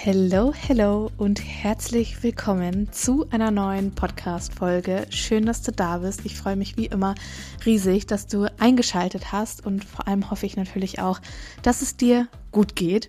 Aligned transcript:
Hello, 0.00 0.54
hello 0.54 1.10
und 1.16 1.42
herzlich 1.44 2.22
willkommen 2.22 2.92
zu 2.92 3.28
einer 3.30 3.50
neuen 3.50 3.96
Podcast-Folge. 3.96 5.08
Schön, 5.10 5.44
dass 5.44 5.62
du 5.62 5.72
da 5.72 5.98
bist. 5.98 6.20
Ich 6.24 6.36
freue 6.36 6.54
mich 6.54 6.76
wie 6.76 6.86
immer 6.86 7.16
riesig, 7.66 8.06
dass 8.06 8.28
du 8.28 8.46
eingeschaltet 8.60 9.32
hast 9.32 9.66
und 9.66 9.84
vor 9.84 10.06
allem 10.06 10.30
hoffe 10.30 10.46
ich 10.46 10.56
natürlich 10.56 11.00
auch, 11.00 11.18
dass 11.62 11.82
es 11.82 11.96
dir 11.96 12.28
gut 12.52 12.76
geht. 12.76 13.08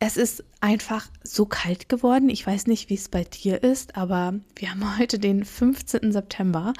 Es 0.00 0.16
ist 0.16 0.42
einfach 0.60 1.06
so 1.22 1.46
kalt 1.46 1.88
geworden. 1.88 2.28
Ich 2.28 2.44
weiß 2.44 2.66
nicht, 2.66 2.90
wie 2.90 2.94
es 2.94 3.08
bei 3.08 3.22
dir 3.22 3.62
ist, 3.62 3.96
aber 3.96 4.34
wir 4.56 4.72
haben 4.72 4.98
heute 4.98 5.20
den 5.20 5.44
15. 5.44 6.10
September 6.10 6.72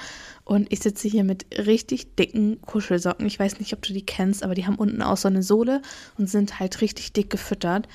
und 0.43 0.73
ich 0.73 0.81
sitze 0.81 1.07
hier 1.07 1.23
mit 1.23 1.47
richtig 1.57 2.17
dicken 2.17 2.61
Kuschelsocken. 2.63 3.27
Ich 3.27 3.39
weiß 3.39 3.61
nicht, 3.61 3.75
ob 3.75 3.83
du 3.83 3.93
die 3.93 4.05
kennst, 4.05 4.43
aber 4.43 4.57
die 4.57 4.67
haben 4.67 4.77
unten 4.77 5.03
auch 5.03 5.17
so 5.17 5.29
eine 5.29 5.45
Sohle 5.45 5.83
und 6.19 6.29
sind 6.29 6.59
halt 6.59 6.81
richtig 6.81 7.13
dick 7.13 7.31
gefüttert 7.31 7.87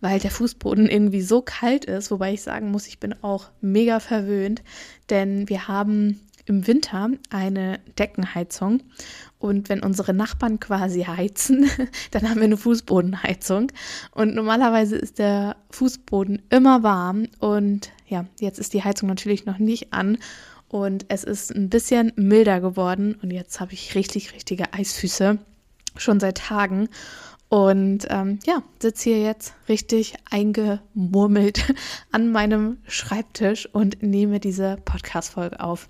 weil 0.00 0.18
der 0.18 0.30
Fußboden 0.30 0.88
irgendwie 0.88 1.22
so 1.22 1.42
kalt 1.42 1.84
ist, 1.84 2.10
wobei 2.10 2.34
ich 2.34 2.42
sagen 2.42 2.70
muss, 2.70 2.86
ich 2.86 3.00
bin 3.00 3.14
auch 3.22 3.50
mega 3.60 4.00
verwöhnt, 4.00 4.62
denn 5.10 5.48
wir 5.48 5.68
haben 5.68 6.20
im 6.46 6.66
Winter 6.66 7.10
eine 7.30 7.80
Deckenheizung 7.98 8.82
und 9.38 9.68
wenn 9.68 9.82
unsere 9.82 10.12
Nachbarn 10.12 10.60
quasi 10.60 11.02
heizen, 11.02 11.70
dann 12.10 12.28
haben 12.28 12.36
wir 12.36 12.44
eine 12.44 12.56
Fußbodenheizung 12.56 13.72
und 14.12 14.34
normalerweise 14.34 14.96
ist 14.96 15.18
der 15.18 15.56
Fußboden 15.70 16.42
immer 16.50 16.82
warm 16.82 17.28
und 17.38 17.90
ja, 18.06 18.26
jetzt 18.40 18.58
ist 18.58 18.74
die 18.74 18.84
Heizung 18.84 19.08
natürlich 19.08 19.46
noch 19.46 19.58
nicht 19.58 19.92
an 19.92 20.18
und 20.68 21.06
es 21.08 21.24
ist 21.24 21.54
ein 21.54 21.70
bisschen 21.70 22.12
milder 22.16 22.60
geworden 22.60 23.16
und 23.22 23.30
jetzt 23.30 23.60
habe 23.60 23.72
ich 23.72 23.94
richtig, 23.94 24.34
richtige 24.34 24.72
Eisfüße 24.72 25.38
schon 25.96 26.20
seit 26.20 26.38
Tagen 26.38 26.88
und 27.54 28.08
ähm, 28.10 28.40
ja, 28.46 28.64
sitze 28.82 29.10
hier 29.10 29.22
jetzt 29.22 29.54
richtig 29.68 30.14
eingemurmelt 30.28 31.72
an 32.10 32.32
meinem 32.32 32.78
Schreibtisch 32.88 33.68
und 33.72 34.02
nehme 34.02 34.40
diese 34.40 34.76
Podcast-Folge 34.84 35.60
auf. 35.60 35.86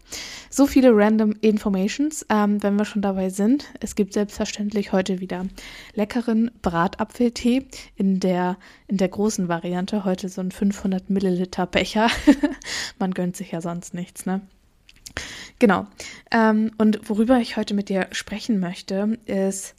So 0.50 0.66
viele 0.66 0.94
random 0.94 1.34
Informations, 1.40 2.26
ähm, 2.28 2.62
wenn 2.62 2.76
wir 2.76 2.84
schon 2.84 3.00
dabei 3.00 3.30
sind. 3.30 3.64
Es 3.80 3.94
gibt 3.94 4.12
selbstverständlich 4.12 4.92
heute 4.92 5.20
wieder 5.20 5.46
leckeren 5.94 6.50
Bratapfeltee 6.60 7.66
in 7.96 8.20
der, 8.20 8.58
in 8.86 8.98
der 8.98 9.08
großen 9.08 9.48
Variante. 9.48 10.04
Heute 10.04 10.28
so 10.28 10.42
ein 10.42 10.50
500 10.50 11.08
Milliliter 11.08 11.64
Becher. 11.64 12.08
Man 12.98 13.14
gönnt 13.14 13.36
sich 13.36 13.52
ja 13.52 13.62
sonst 13.62 13.94
nichts, 13.94 14.26
ne? 14.26 14.42
Genau. 15.60 15.86
Ähm, 16.30 16.72
und 16.76 17.08
worüber 17.08 17.38
ich 17.38 17.56
heute 17.56 17.72
mit 17.72 17.88
dir 17.88 18.08
sprechen 18.10 18.60
möchte, 18.60 19.18
ist 19.24 19.74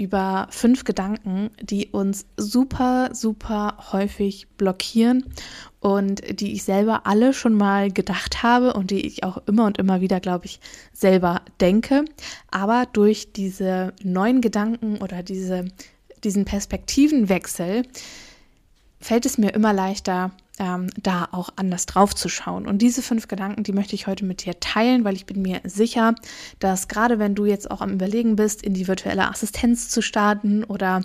über 0.00 0.46
fünf 0.50 0.84
Gedanken, 0.84 1.50
die 1.60 1.88
uns 1.88 2.24
super, 2.38 3.10
super 3.12 3.76
häufig 3.92 4.48
blockieren 4.56 5.26
und 5.78 6.40
die 6.40 6.54
ich 6.54 6.64
selber 6.64 7.06
alle 7.06 7.34
schon 7.34 7.52
mal 7.52 7.92
gedacht 7.92 8.42
habe 8.42 8.72
und 8.72 8.90
die 8.90 9.06
ich 9.06 9.24
auch 9.24 9.42
immer 9.46 9.66
und 9.66 9.76
immer 9.76 10.00
wieder, 10.00 10.18
glaube 10.18 10.46
ich, 10.46 10.58
selber 10.94 11.42
denke. 11.60 12.06
Aber 12.50 12.86
durch 12.90 13.32
diese 13.34 13.92
neuen 14.02 14.40
Gedanken 14.40 14.96
oder 14.96 15.22
diese, 15.22 15.66
diesen 16.24 16.46
Perspektivenwechsel 16.46 17.82
fällt 19.00 19.26
es 19.26 19.36
mir 19.36 19.50
immer 19.50 19.74
leichter, 19.74 20.32
ähm, 20.60 20.88
da 21.02 21.26
auch 21.32 21.48
anders 21.56 21.86
drauf 21.86 22.14
zu 22.14 22.28
schauen. 22.28 22.68
Und 22.68 22.82
diese 22.82 23.00
fünf 23.02 23.26
Gedanken, 23.28 23.62
die 23.62 23.72
möchte 23.72 23.94
ich 23.94 24.06
heute 24.06 24.26
mit 24.26 24.44
dir 24.44 24.60
teilen, 24.60 25.04
weil 25.04 25.16
ich 25.16 25.24
bin 25.24 25.40
mir 25.40 25.60
sicher, 25.64 26.14
dass 26.58 26.86
gerade 26.86 27.18
wenn 27.18 27.34
du 27.34 27.46
jetzt 27.46 27.70
auch 27.70 27.80
am 27.80 27.94
Überlegen 27.94 28.36
bist, 28.36 28.62
in 28.62 28.74
die 28.74 28.86
virtuelle 28.86 29.28
Assistenz 29.28 29.88
zu 29.88 30.02
starten 30.02 30.62
oder 30.64 31.00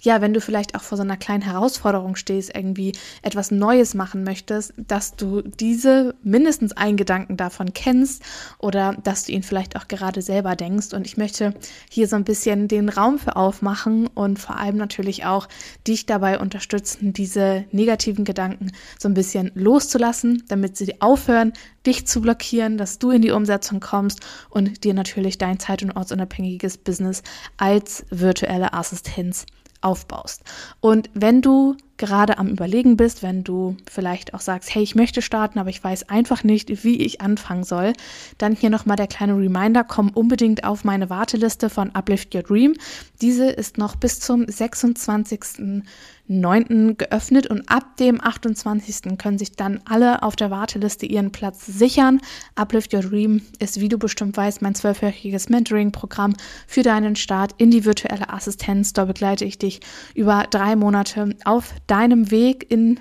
ja, 0.00 0.20
wenn 0.20 0.32
du 0.32 0.40
vielleicht 0.40 0.76
auch 0.76 0.82
vor 0.82 0.96
so 0.96 1.02
einer 1.02 1.16
kleinen 1.16 1.42
Herausforderung 1.42 2.14
stehst, 2.14 2.54
irgendwie 2.54 2.92
etwas 3.22 3.50
Neues 3.50 3.94
machen 3.94 4.22
möchtest, 4.22 4.74
dass 4.76 5.16
du 5.16 5.42
diese 5.42 6.14
mindestens 6.22 6.72
einen 6.72 6.96
Gedanken 6.96 7.36
davon 7.36 7.72
kennst 7.74 8.22
oder 8.58 8.96
dass 9.02 9.24
du 9.24 9.32
ihn 9.32 9.42
vielleicht 9.42 9.74
auch 9.74 9.88
gerade 9.88 10.22
selber 10.22 10.54
denkst. 10.54 10.94
Und 10.94 11.04
ich 11.04 11.16
möchte 11.16 11.54
hier 11.90 12.06
so 12.06 12.14
ein 12.14 12.24
bisschen 12.24 12.68
den 12.68 12.88
Raum 12.88 13.18
für 13.18 13.34
aufmachen 13.34 14.06
und 14.06 14.38
vor 14.38 14.56
allem 14.56 14.76
natürlich 14.76 15.24
auch 15.24 15.48
dich 15.88 16.06
dabei 16.06 16.38
unterstützen, 16.38 17.12
diese 17.12 17.64
negativen 17.72 18.24
Gedanken 18.24 18.70
so 19.00 19.08
ein 19.08 19.14
bisschen 19.14 19.50
loszulassen, 19.54 20.44
damit 20.48 20.76
sie 20.76 21.00
aufhören, 21.00 21.54
dich 21.86 22.06
zu 22.06 22.20
blockieren, 22.20 22.76
dass 22.76 22.98
du 22.98 23.10
in 23.10 23.22
die 23.22 23.30
Umsetzung 23.30 23.80
kommst 23.80 24.20
und 24.50 24.84
dir 24.84 24.92
natürlich 24.92 25.38
dein 25.38 25.58
zeit- 25.58 25.82
und 25.82 25.92
ortsunabhängiges 25.92 26.76
Business 26.76 27.22
als 27.56 28.04
virtuelle 28.10 28.74
Assistenz 28.74 29.46
aufbaust. 29.80 30.42
Und 30.80 31.08
wenn 31.14 31.40
du 31.40 31.76
gerade 32.00 32.38
am 32.38 32.48
Überlegen 32.48 32.96
bist, 32.96 33.22
wenn 33.22 33.44
du 33.44 33.76
vielleicht 33.88 34.34
auch 34.34 34.40
sagst, 34.40 34.74
hey, 34.74 34.82
ich 34.82 34.94
möchte 34.94 35.22
starten, 35.22 35.58
aber 35.58 35.68
ich 35.68 35.84
weiß 35.84 36.08
einfach 36.08 36.42
nicht, 36.42 36.82
wie 36.82 36.96
ich 36.96 37.20
anfangen 37.20 37.62
soll, 37.62 37.92
dann 38.38 38.56
hier 38.56 38.70
nochmal 38.70 38.96
der 38.96 39.06
kleine 39.06 39.36
Reminder, 39.36 39.84
komm 39.84 40.08
unbedingt 40.08 40.64
auf 40.64 40.82
meine 40.82 41.10
Warteliste 41.10 41.68
von 41.68 41.94
Uplift 41.94 42.34
Your 42.34 42.42
Dream. 42.42 42.74
Diese 43.20 43.50
ist 43.50 43.76
noch 43.76 43.96
bis 43.96 44.18
zum 44.18 44.44
26.09. 44.44 46.96
geöffnet 46.96 47.48
und 47.48 47.70
ab 47.70 47.98
dem 47.98 48.18
28. 48.18 49.18
können 49.18 49.38
sich 49.38 49.52
dann 49.52 49.80
alle 49.84 50.22
auf 50.22 50.36
der 50.36 50.50
Warteliste 50.50 51.04
ihren 51.04 51.32
Platz 51.32 51.66
sichern. 51.66 52.22
Uplift 52.54 52.94
Your 52.94 53.02
Dream 53.02 53.42
ist, 53.58 53.78
wie 53.78 53.90
du 53.90 53.98
bestimmt 53.98 54.38
weißt, 54.38 54.62
mein 54.62 54.74
zwölfjähriges 54.74 55.50
Mentoring-Programm 55.50 56.32
für 56.66 56.82
deinen 56.82 57.14
Start 57.14 57.54
in 57.58 57.70
die 57.70 57.84
virtuelle 57.84 58.30
Assistenz. 58.30 58.94
Da 58.94 59.04
begleite 59.04 59.44
ich 59.44 59.58
dich 59.58 59.80
über 60.14 60.46
drei 60.50 60.76
Monate 60.76 61.36
auf 61.44 61.74
deinem 61.90 62.30
Weg 62.30 62.70
in 62.70 63.00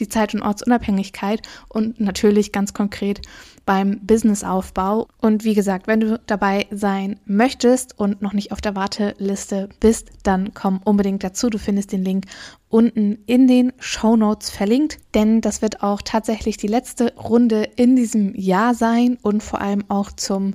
die 0.00 0.08
Zeit- 0.08 0.34
und 0.34 0.42
Ortsunabhängigkeit 0.42 1.42
und 1.68 2.00
natürlich 2.00 2.52
ganz 2.52 2.72
konkret 2.72 3.20
beim 3.66 4.00
Businessaufbau. 4.00 5.08
Und 5.20 5.44
wie 5.44 5.54
gesagt, 5.54 5.86
wenn 5.86 6.00
du 6.00 6.20
dabei 6.26 6.66
sein 6.70 7.18
möchtest 7.26 7.98
und 7.98 8.22
noch 8.22 8.32
nicht 8.32 8.52
auf 8.52 8.60
der 8.60 8.76
Warteliste 8.76 9.68
bist, 9.80 10.10
dann 10.22 10.54
komm 10.54 10.80
unbedingt 10.84 11.24
dazu. 11.24 11.50
Du 11.50 11.58
findest 11.58 11.92
den 11.92 12.04
Link 12.04 12.24
unten 12.68 13.18
in 13.26 13.46
den 13.46 13.72
Show 13.78 14.16
Notes 14.16 14.50
verlinkt, 14.50 14.98
denn 15.14 15.40
das 15.40 15.62
wird 15.62 15.82
auch 15.82 16.00
tatsächlich 16.02 16.56
die 16.56 16.68
letzte 16.68 17.14
Runde 17.16 17.64
in 17.76 17.96
diesem 17.96 18.34
Jahr 18.34 18.74
sein 18.74 19.18
und 19.22 19.42
vor 19.42 19.60
allem 19.60 19.84
auch 19.88 20.12
zum 20.12 20.54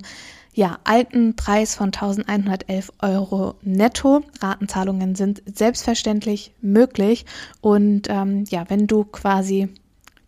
ja, 0.54 0.78
alten 0.84 1.34
Preis 1.34 1.74
von 1.74 1.86
1111 1.86 2.92
Euro 3.02 3.56
netto. 3.62 4.22
Ratenzahlungen 4.40 5.16
sind 5.16 5.42
selbstverständlich 5.52 6.52
möglich. 6.60 7.26
Und 7.60 8.08
ähm, 8.08 8.44
ja, 8.48 8.64
wenn 8.70 8.86
du 8.86 9.04
quasi 9.04 9.68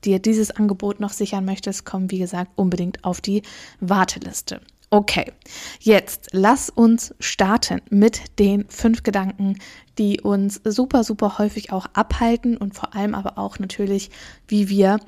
dir 0.04 0.18
dieses 0.18 0.50
Angebot 0.50 0.98
noch 1.00 1.12
sichern 1.12 1.44
möchtest, 1.44 1.84
komm, 1.84 2.10
wie 2.10 2.18
gesagt, 2.18 2.50
unbedingt 2.56 3.04
auf 3.04 3.20
die 3.20 3.42
Warteliste. 3.80 4.60
Okay, 4.90 5.32
jetzt 5.80 6.28
lass 6.32 6.70
uns 6.70 7.14
starten 7.18 7.80
mit 7.90 8.38
den 8.38 8.68
fünf 8.68 9.02
Gedanken, 9.02 9.58
die 9.98 10.20
uns 10.20 10.60
super, 10.64 11.02
super 11.02 11.38
häufig 11.38 11.72
auch 11.72 11.86
abhalten 11.92 12.56
und 12.56 12.74
vor 12.74 12.94
allem 12.94 13.14
aber 13.14 13.36
auch 13.36 13.58
natürlich, 13.58 14.10
wie 14.46 14.68
wir 14.68 15.00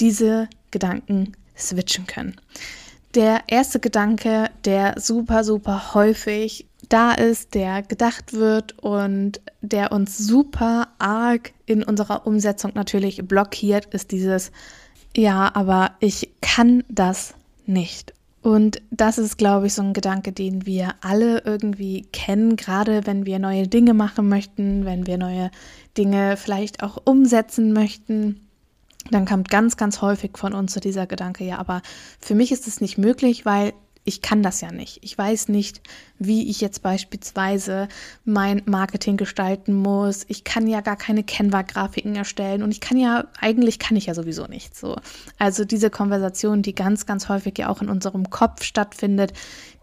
diese 0.00 0.48
Gedanken 0.70 1.32
switchen 1.56 2.06
können 2.06 2.36
der 3.16 3.44
erste 3.48 3.80
Gedanke, 3.80 4.50
der 4.64 5.00
super, 5.00 5.42
super 5.42 5.94
häufig 5.94 6.66
da 6.88 7.12
ist, 7.12 7.54
der 7.54 7.82
gedacht 7.82 8.34
wird 8.34 8.78
und 8.78 9.40
der 9.62 9.90
uns 9.90 10.18
super 10.18 10.88
arg 10.98 11.52
in 11.64 11.82
unserer 11.82 12.26
Umsetzung 12.26 12.72
natürlich 12.74 13.26
blockiert, 13.26 13.86
ist 13.86 14.12
dieses, 14.12 14.52
ja, 15.16 15.50
aber 15.54 15.92
ich 15.98 16.30
kann 16.42 16.84
das 16.88 17.34
nicht. 17.64 18.12
Und 18.42 18.80
das 18.92 19.18
ist, 19.18 19.38
glaube 19.38 19.66
ich, 19.66 19.74
so 19.74 19.82
ein 19.82 19.92
Gedanke, 19.92 20.30
den 20.30 20.66
wir 20.66 20.94
alle 21.00 21.42
irgendwie 21.44 22.02
kennen, 22.12 22.54
gerade 22.54 23.04
wenn 23.04 23.26
wir 23.26 23.40
neue 23.40 23.66
Dinge 23.66 23.92
machen 23.92 24.28
möchten, 24.28 24.84
wenn 24.84 25.08
wir 25.08 25.18
neue 25.18 25.50
Dinge 25.96 26.36
vielleicht 26.36 26.82
auch 26.84 26.98
umsetzen 27.04 27.72
möchten 27.72 28.45
dann 29.10 29.26
kommt 29.26 29.48
ganz, 29.48 29.76
ganz 29.76 30.00
häufig 30.02 30.36
von 30.36 30.52
uns 30.52 30.74
so 30.74 30.80
dieser 30.80 31.06
Gedanke, 31.06 31.44
ja, 31.44 31.58
aber 31.58 31.82
für 32.20 32.34
mich 32.34 32.52
ist 32.52 32.66
es 32.66 32.80
nicht 32.80 32.98
möglich, 32.98 33.44
weil 33.44 33.72
ich 34.06 34.22
kann 34.22 34.40
das 34.40 34.60
ja 34.60 34.70
nicht. 34.70 35.00
Ich 35.02 35.18
weiß 35.18 35.48
nicht, 35.48 35.80
wie 36.18 36.48
ich 36.48 36.60
jetzt 36.60 36.80
beispielsweise 36.80 37.88
mein 38.24 38.62
Marketing 38.64 39.16
gestalten 39.16 39.74
muss. 39.74 40.24
Ich 40.28 40.44
kann 40.44 40.68
ja 40.68 40.80
gar 40.80 40.94
keine 40.94 41.24
Canva-Grafiken 41.24 42.14
erstellen 42.14 42.62
und 42.62 42.70
ich 42.70 42.80
kann 42.80 42.98
ja, 42.98 43.24
eigentlich 43.40 43.80
kann 43.80 43.96
ich 43.96 44.06
ja 44.06 44.14
sowieso 44.14 44.46
nicht 44.46 44.76
so. 44.76 44.96
Also 45.38 45.64
diese 45.64 45.90
Konversation, 45.90 46.62
die 46.62 46.74
ganz, 46.74 47.04
ganz 47.04 47.28
häufig 47.28 47.58
ja 47.58 47.68
auch 47.68 47.82
in 47.82 47.88
unserem 47.88 48.30
Kopf 48.30 48.62
stattfindet, 48.62 49.32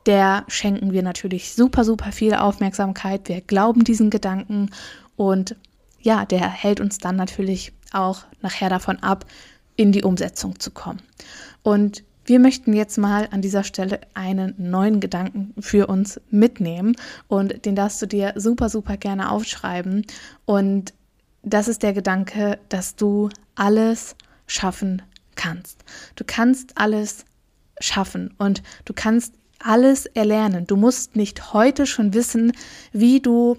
der 0.06 0.46
schenken 0.48 0.94
wir 0.94 1.04
natürlich 1.04 1.54
super, 1.54 1.84
super 1.84 2.14
viel 2.14 2.34
Aufmerksamkeit. 2.34 3.28
Wir 3.28 3.42
glauben 3.42 3.84
diesen 3.84 4.10
Gedanken 4.10 4.70
und 5.18 5.58
ja, 6.04 6.26
der 6.26 6.48
hält 6.48 6.80
uns 6.80 7.00
dann 7.00 7.16
natürlich 7.16 7.74
auch 7.92 8.24
nachher 8.42 8.70
davon 8.70 8.98
ab, 9.00 9.26
in 9.76 9.92
die 9.92 10.04
Umsetzung 10.04 10.60
zu 10.60 10.70
kommen. 10.70 11.02
Und 11.64 12.04
wir 12.26 12.40
möchten 12.40 12.74
jetzt 12.74 12.98
mal 12.98 13.28
an 13.32 13.42
dieser 13.42 13.64
Stelle 13.64 14.00
einen 14.14 14.54
neuen 14.58 15.00
Gedanken 15.00 15.54
für 15.60 15.88
uns 15.88 16.22
mitnehmen 16.30 16.96
und 17.28 17.66
den 17.66 17.76
darfst 17.76 18.02
du 18.02 18.06
dir 18.06 18.34
super, 18.36 18.70
super 18.70 18.98
gerne 18.98 19.32
aufschreiben. 19.32 20.06
Und 20.46 20.94
das 21.42 21.68
ist 21.68 21.84
der 21.84 21.94
Gedanke, 21.94 22.60
dass 22.70 22.96
du 22.96 23.30
alles 23.56 24.16
schaffen 24.48 25.02
kannst. 25.36 25.84
Du 26.16 26.24
kannst 26.26 26.78
alles 26.78 27.26
schaffen 27.80 28.34
und 28.38 28.64
du 28.86 28.94
kannst 28.94 29.34
alles 29.60 30.06
erlernen. 30.06 30.68
Du 30.68 30.76
musst 30.76 31.16
nicht 31.16 31.54
heute 31.54 31.86
schon 31.86 32.14
wissen, 32.14 32.54
wie 32.92 33.20
du 33.20 33.58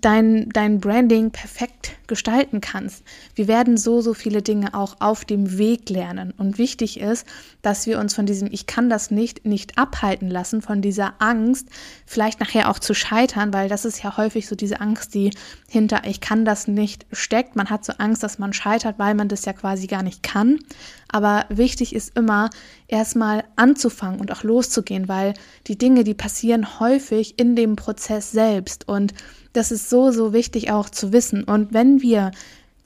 dein, 0.00 0.48
dein 0.50 0.80
Branding 0.80 1.30
perfekt 1.30 1.92
gestalten 2.06 2.60
kannst. 2.60 3.02
Wir 3.34 3.48
werden 3.48 3.76
so, 3.76 4.00
so 4.00 4.14
viele 4.14 4.42
Dinge 4.42 4.74
auch 4.74 4.96
auf 5.00 5.24
dem 5.24 5.58
Weg 5.58 5.90
lernen. 5.90 6.32
Und 6.36 6.58
wichtig 6.58 7.00
ist, 7.00 7.26
dass 7.62 7.86
wir 7.86 7.98
uns 7.98 8.14
von 8.14 8.26
diesem 8.26 8.48
Ich 8.50 8.66
kann 8.66 8.88
das 8.88 9.10
nicht, 9.10 9.44
nicht 9.44 9.78
abhalten 9.78 10.30
lassen, 10.30 10.62
von 10.62 10.82
dieser 10.82 11.14
Angst, 11.18 11.68
vielleicht 12.06 12.40
nachher 12.40 12.70
auch 12.70 12.78
zu 12.78 12.94
scheitern, 12.94 13.52
weil 13.52 13.68
das 13.68 13.84
ist 13.84 14.02
ja 14.02 14.16
häufig 14.16 14.46
so 14.46 14.54
diese 14.54 14.80
Angst, 14.80 15.14
die 15.14 15.30
hinter 15.68 16.02
Ich 16.06 16.20
kann 16.20 16.44
das 16.44 16.68
nicht 16.68 17.06
steckt. 17.12 17.56
Man 17.56 17.70
hat 17.70 17.84
so 17.84 17.94
Angst, 17.98 18.22
dass 18.22 18.38
man 18.38 18.52
scheitert, 18.52 18.98
weil 18.98 19.14
man 19.14 19.28
das 19.28 19.44
ja 19.44 19.52
quasi 19.52 19.86
gar 19.86 20.02
nicht 20.02 20.22
kann. 20.22 20.58
Aber 21.08 21.46
wichtig 21.48 21.94
ist 21.94 22.16
immer, 22.16 22.50
erstmal 22.88 23.44
anzufangen 23.56 24.20
und 24.20 24.32
auch 24.32 24.42
loszugehen, 24.42 25.08
weil 25.08 25.34
die 25.66 25.78
Dinge, 25.78 26.04
die 26.04 26.14
passieren 26.14 26.78
häufig 26.80 27.38
in 27.38 27.56
dem 27.56 27.76
Prozess 27.76 28.32
selbst. 28.32 28.88
Und 28.88 29.14
das 29.56 29.70
ist 29.70 29.90
so, 29.90 30.10
so 30.10 30.32
wichtig 30.32 30.70
auch 30.70 30.88
zu 30.90 31.12
wissen. 31.12 31.44
Und 31.44 31.72
wenn 31.72 32.02
wir 32.02 32.30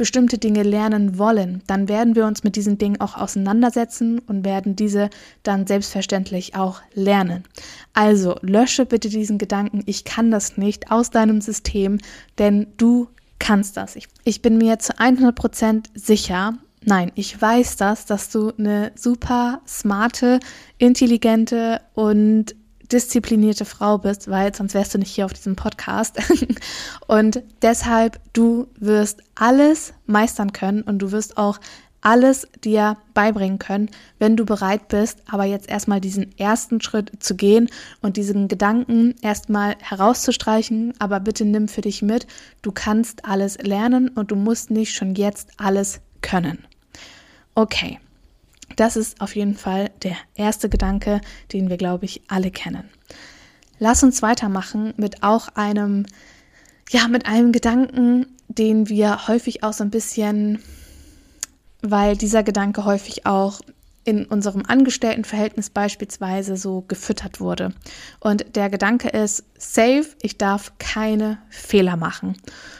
bestimmte 0.00 0.38
Dinge 0.38 0.62
lernen 0.62 1.18
wollen, 1.18 1.60
dann 1.66 1.86
werden 1.86 2.14
wir 2.14 2.24
uns 2.24 2.42
mit 2.42 2.56
diesen 2.56 2.78
Dingen 2.78 3.02
auch 3.02 3.18
auseinandersetzen 3.18 4.18
und 4.20 4.46
werden 4.46 4.74
diese 4.74 5.10
dann 5.42 5.66
selbstverständlich 5.66 6.54
auch 6.54 6.80
lernen. 6.94 7.44
Also 7.92 8.36
lösche 8.40 8.86
bitte 8.86 9.10
diesen 9.10 9.36
Gedanken, 9.36 9.82
ich 9.84 10.04
kann 10.04 10.30
das 10.30 10.56
nicht 10.56 10.90
aus 10.90 11.10
deinem 11.10 11.42
System, 11.42 11.98
denn 12.38 12.68
du 12.78 13.08
kannst 13.38 13.76
das. 13.76 13.94
Ich, 13.94 14.08
ich 14.24 14.40
bin 14.40 14.56
mir 14.56 14.78
zu 14.78 14.94
100% 14.94 15.84
sicher, 15.94 16.54
nein, 16.82 17.12
ich 17.14 17.38
weiß 17.38 17.76
das, 17.76 18.06
dass 18.06 18.30
du 18.30 18.54
eine 18.56 18.92
super 18.94 19.60
smarte, 19.66 20.40
intelligente 20.78 21.82
und 21.92 22.54
disziplinierte 22.92 23.64
Frau 23.64 23.98
bist, 23.98 24.28
weil 24.28 24.54
sonst 24.54 24.74
wärst 24.74 24.94
du 24.94 24.98
nicht 24.98 25.14
hier 25.14 25.24
auf 25.24 25.32
diesem 25.32 25.56
Podcast. 25.56 26.18
und 27.06 27.42
deshalb, 27.62 28.20
du 28.32 28.68
wirst 28.78 29.22
alles 29.34 29.94
meistern 30.06 30.52
können 30.52 30.82
und 30.82 30.98
du 30.98 31.12
wirst 31.12 31.36
auch 31.36 31.58
alles 32.02 32.48
dir 32.64 32.96
beibringen 33.14 33.58
können, 33.58 33.90
wenn 34.18 34.36
du 34.36 34.44
bereit 34.44 34.88
bist, 34.88 35.22
aber 35.30 35.44
jetzt 35.44 35.68
erstmal 35.68 36.00
diesen 36.00 36.36
ersten 36.38 36.80
Schritt 36.80 37.22
zu 37.22 37.36
gehen 37.36 37.68
und 38.00 38.16
diesen 38.16 38.48
Gedanken 38.48 39.14
erstmal 39.22 39.76
herauszustreichen. 39.80 40.94
Aber 40.98 41.20
bitte 41.20 41.44
nimm 41.44 41.68
für 41.68 41.82
dich 41.82 42.02
mit, 42.02 42.26
du 42.62 42.72
kannst 42.72 43.24
alles 43.24 43.58
lernen 43.58 44.08
und 44.08 44.30
du 44.30 44.36
musst 44.36 44.70
nicht 44.70 44.94
schon 44.94 45.14
jetzt 45.14 45.50
alles 45.58 46.00
können. 46.22 46.64
Okay, 47.54 47.98
das 48.76 48.96
ist 48.96 49.20
auf 49.20 49.34
jeden 49.36 49.54
Fall 49.54 49.90
der 50.02 50.16
erste 50.34 50.68
Gedanke, 50.68 51.20
den 51.52 51.68
wir, 51.68 51.76
glaube 51.76 52.04
ich, 52.04 52.22
alle 52.28 52.50
kennen. 52.50 52.88
Lass 53.78 54.02
uns 54.02 54.22
weitermachen 54.22 54.94
mit 54.96 55.22
auch 55.22 55.48
einem, 55.54 56.06
ja, 56.90 57.08
mit 57.08 57.26
einem 57.26 57.52
Gedanken, 57.52 58.26
den 58.48 58.88
wir 58.88 59.28
häufig 59.28 59.62
auch 59.62 59.72
so 59.72 59.84
ein 59.84 59.90
bisschen, 59.90 60.62
weil 61.82 62.16
dieser 62.16 62.42
Gedanke 62.42 62.84
häufig 62.84 63.26
auch 63.26 63.60
in 64.04 64.24
unserem 64.24 64.64
Angestelltenverhältnis 64.66 65.70
beispielsweise 65.70 66.56
so 66.56 66.84
gefüttert 66.88 67.40
wurde. 67.40 67.72
Und 68.18 68.56
der 68.56 68.70
Gedanke 68.70 69.08
ist, 69.08 69.44
safe, 69.58 70.06
ich 70.22 70.38
darf 70.38 70.72
keine 70.78 71.38
Fehler 71.50 71.96
machen. 71.96 72.36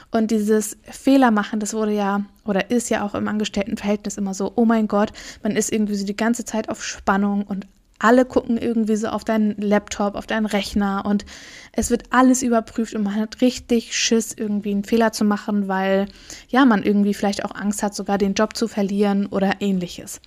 Und 0.09 0.31
dieses 0.31 0.77
Fehler 0.83 1.31
machen, 1.31 1.59
das 1.59 1.73
wurde 1.73 1.93
ja 1.93 2.25
oder 2.43 2.71
ist 2.71 2.89
ja 2.89 3.05
auch 3.05 3.15
im 3.15 3.27
Angestelltenverhältnis 3.27 4.17
immer 4.17 4.33
so, 4.33 4.51
oh 4.55 4.65
mein 4.65 4.87
Gott, 4.87 5.13
man 5.43 5.55
ist 5.55 5.71
irgendwie 5.71 5.95
so 5.95 6.05
die 6.05 6.17
ganze 6.17 6.43
Zeit 6.43 6.69
auf 6.69 6.83
Spannung 6.83 7.43
und 7.43 7.67
alle 8.03 8.25
gucken 8.25 8.57
irgendwie 8.57 8.95
so 8.95 9.07
auf 9.07 9.23
deinen 9.23 9.55
Laptop, 9.61 10.15
auf 10.15 10.25
deinen 10.25 10.47
Rechner 10.47 11.05
und 11.05 11.25
es 11.71 11.91
wird 11.91 12.03
alles 12.09 12.41
überprüft 12.41 12.95
und 12.95 13.03
man 13.03 13.15
hat 13.15 13.41
richtig 13.41 13.95
Schiss, 13.95 14.33
irgendwie 14.35 14.71
einen 14.71 14.83
Fehler 14.83 15.11
zu 15.11 15.23
machen, 15.23 15.67
weil 15.67 16.07
ja, 16.49 16.65
man 16.65 16.83
irgendwie 16.83 17.13
vielleicht 17.13 17.45
auch 17.45 17.53
Angst 17.53 17.83
hat, 17.83 17.93
sogar 17.93 18.17
den 18.17 18.33
Job 18.33 18.57
zu 18.57 18.67
verlieren 18.67 19.27
oder 19.27 19.61
ähnliches. 19.61 20.19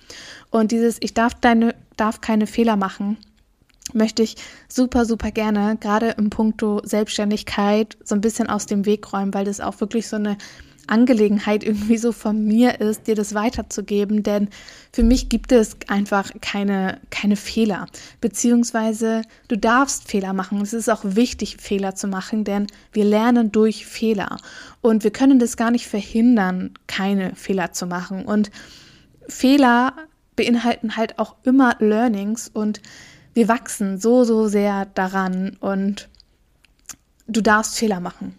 Und 0.51 0.71
dieses, 0.71 0.97
ich 1.01 1.13
darf 1.13 1.33
deine, 1.35 1.75
darf 1.97 2.21
keine 2.21 2.47
Fehler 2.47 2.77
machen, 2.77 3.17
möchte 3.93 4.23
ich 4.23 4.35
super, 4.69 5.05
super 5.05 5.31
gerne, 5.31 5.77
gerade 5.79 6.11
im 6.17 6.29
Punkto 6.29 6.81
Selbstständigkeit, 6.83 7.97
so 8.03 8.15
ein 8.15 8.21
bisschen 8.21 8.47
aus 8.47 8.65
dem 8.65 8.85
Weg 8.85 9.11
räumen, 9.11 9.33
weil 9.33 9.45
das 9.45 9.59
auch 9.59 9.79
wirklich 9.81 10.07
so 10.07 10.15
eine 10.15 10.37
Angelegenheit 10.87 11.63
irgendwie 11.63 11.97
so 11.97 12.11
von 12.11 12.45
mir 12.45 12.79
ist, 12.81 13.07
dir 13.07 13.15
das 13.15 13.33
weiterzugeben, 13.33 14.23
denn 14.23 14.49
für 14.91 15.03
mich 15.03 15.29
gibt 15.29 15.51
es 15.51 15.77
einfach 15.87 16.31
keine, 16.41 16.99
keine 17.09 17.35
Fehler, 17.35 17.87
beziehungsweise 18.21 19.23
du 19.47 19.57
darfst 19.57 20.07
Fehler 20.09 20.33
machen. 20.33 20.61
Es 20.61 20.73
ist 20.73 20.89
auch 20.89 21.01
wichtig, 21.03 21.57
Fehler 21.57 21.95
zu 21.95 22.07
machen, 22.07 22.43
denn 22.43 22.67
wir 22.91 23.05
lernen 23.05 23.51
durch 23.51 23.85
Fehler 23.85 24.37
und 24.81 25.03
wir 25.03 25.11
können 25.11 25.39
das 25.39 25.57
gar 25.57 25.71
nicht 25.71 25.87
verhindern, 25.87 26.71
keine 26.87 27.35
Fehler 27.35 27.73
zu 27.73 27.87
machen 27.87 28.25
und 28.25 28.51
Fehler 29.27 29.93
beinhalten 30.35 30.97
halt 30.97 31.17
auch 31.19 31.35
immer 31.43 31.75
Learnings 31.79 32.49
und 32.53 32.81
wir 33.33 33.47
wachsen 33.47 33.99
so, 33.99 34.23
so 34.23 34.47
sehr 34.47 34.85
daran 34.85 35.57
und 35.59 36.09
du 37.27 37.41
darfst 37.41 37.77
Fehler 37.77 37.99
machen. 37.99 38.35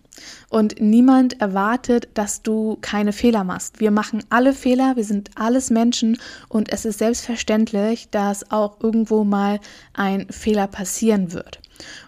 Und 0.49 0.81
niemand 0.81 1.41
erwartet, 1.41 2.09
dass 2.15 2.43
du 2.43 2.79
keine 2.81 3.13
Fehler 3.13 3.45
machst. 3.45 3.81
Wir 3.81 3.91
machen 3.91 4.23
alle 4.31 4.53
Fehler, 4.53 4.97
wir 4.97 5.05
sind 5.05 5.31
alles 5.35 5.71
Menschen 5.71 6.19
und 6.49 6.73
es 6.73 6.85
ist 6.85 6.99
selbstverständlich, 6.99 8.09
dass 8.11 8.51
auch 8.51 8.81
irgendwo 8.81 9.25
mal 9.25 9.61
ein 9.95 10.27
Fehler 10.31 10.67
passieren 10.67 11.33
wird. 11.33 11.61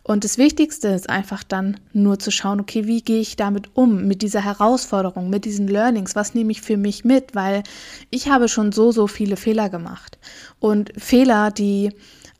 Und 0.02 0.25
das 0.25 0.38
Wichtigste 0.38 0.88
ist 0.88 1.11
einfach 1.11 1.42
dann 1.42 1.78
nur 1.92 2.18
zu 2.18 2.30
schauen, 2.30 2.61
okay, 2.61 2.87
wie 2.87 3.02
gehe 3.02 3.21
ich 3.21 3.37
damit 3.37 3.76
um, 3.76 4.06
mit 4.06 4.23
dieser 4.23 4.42
Herausforderung, 4.42 5.28
mit 5.28 5.44
diesen 5.44 5.68
Learnings, 5.68 6.16
was 6.16 6.35
nehme 6.35 6.52
ich 6.52 6.62
für 6.62 6.76
mich 6.76 7.04
mit, 7.04 7.35
weil 7.35 7.62
ich 8.11 8.30
habe 8.30 8.49
schon 8.49 8.73
so, 8.73 8.92
so 8.92 9.06
viele 9.06 9.37
Fehler 9.37 9.68
gemacht. 9.68 10.18
Und 10.59 10.92
Fehler, 10.97 11.50
die 11.50 11.92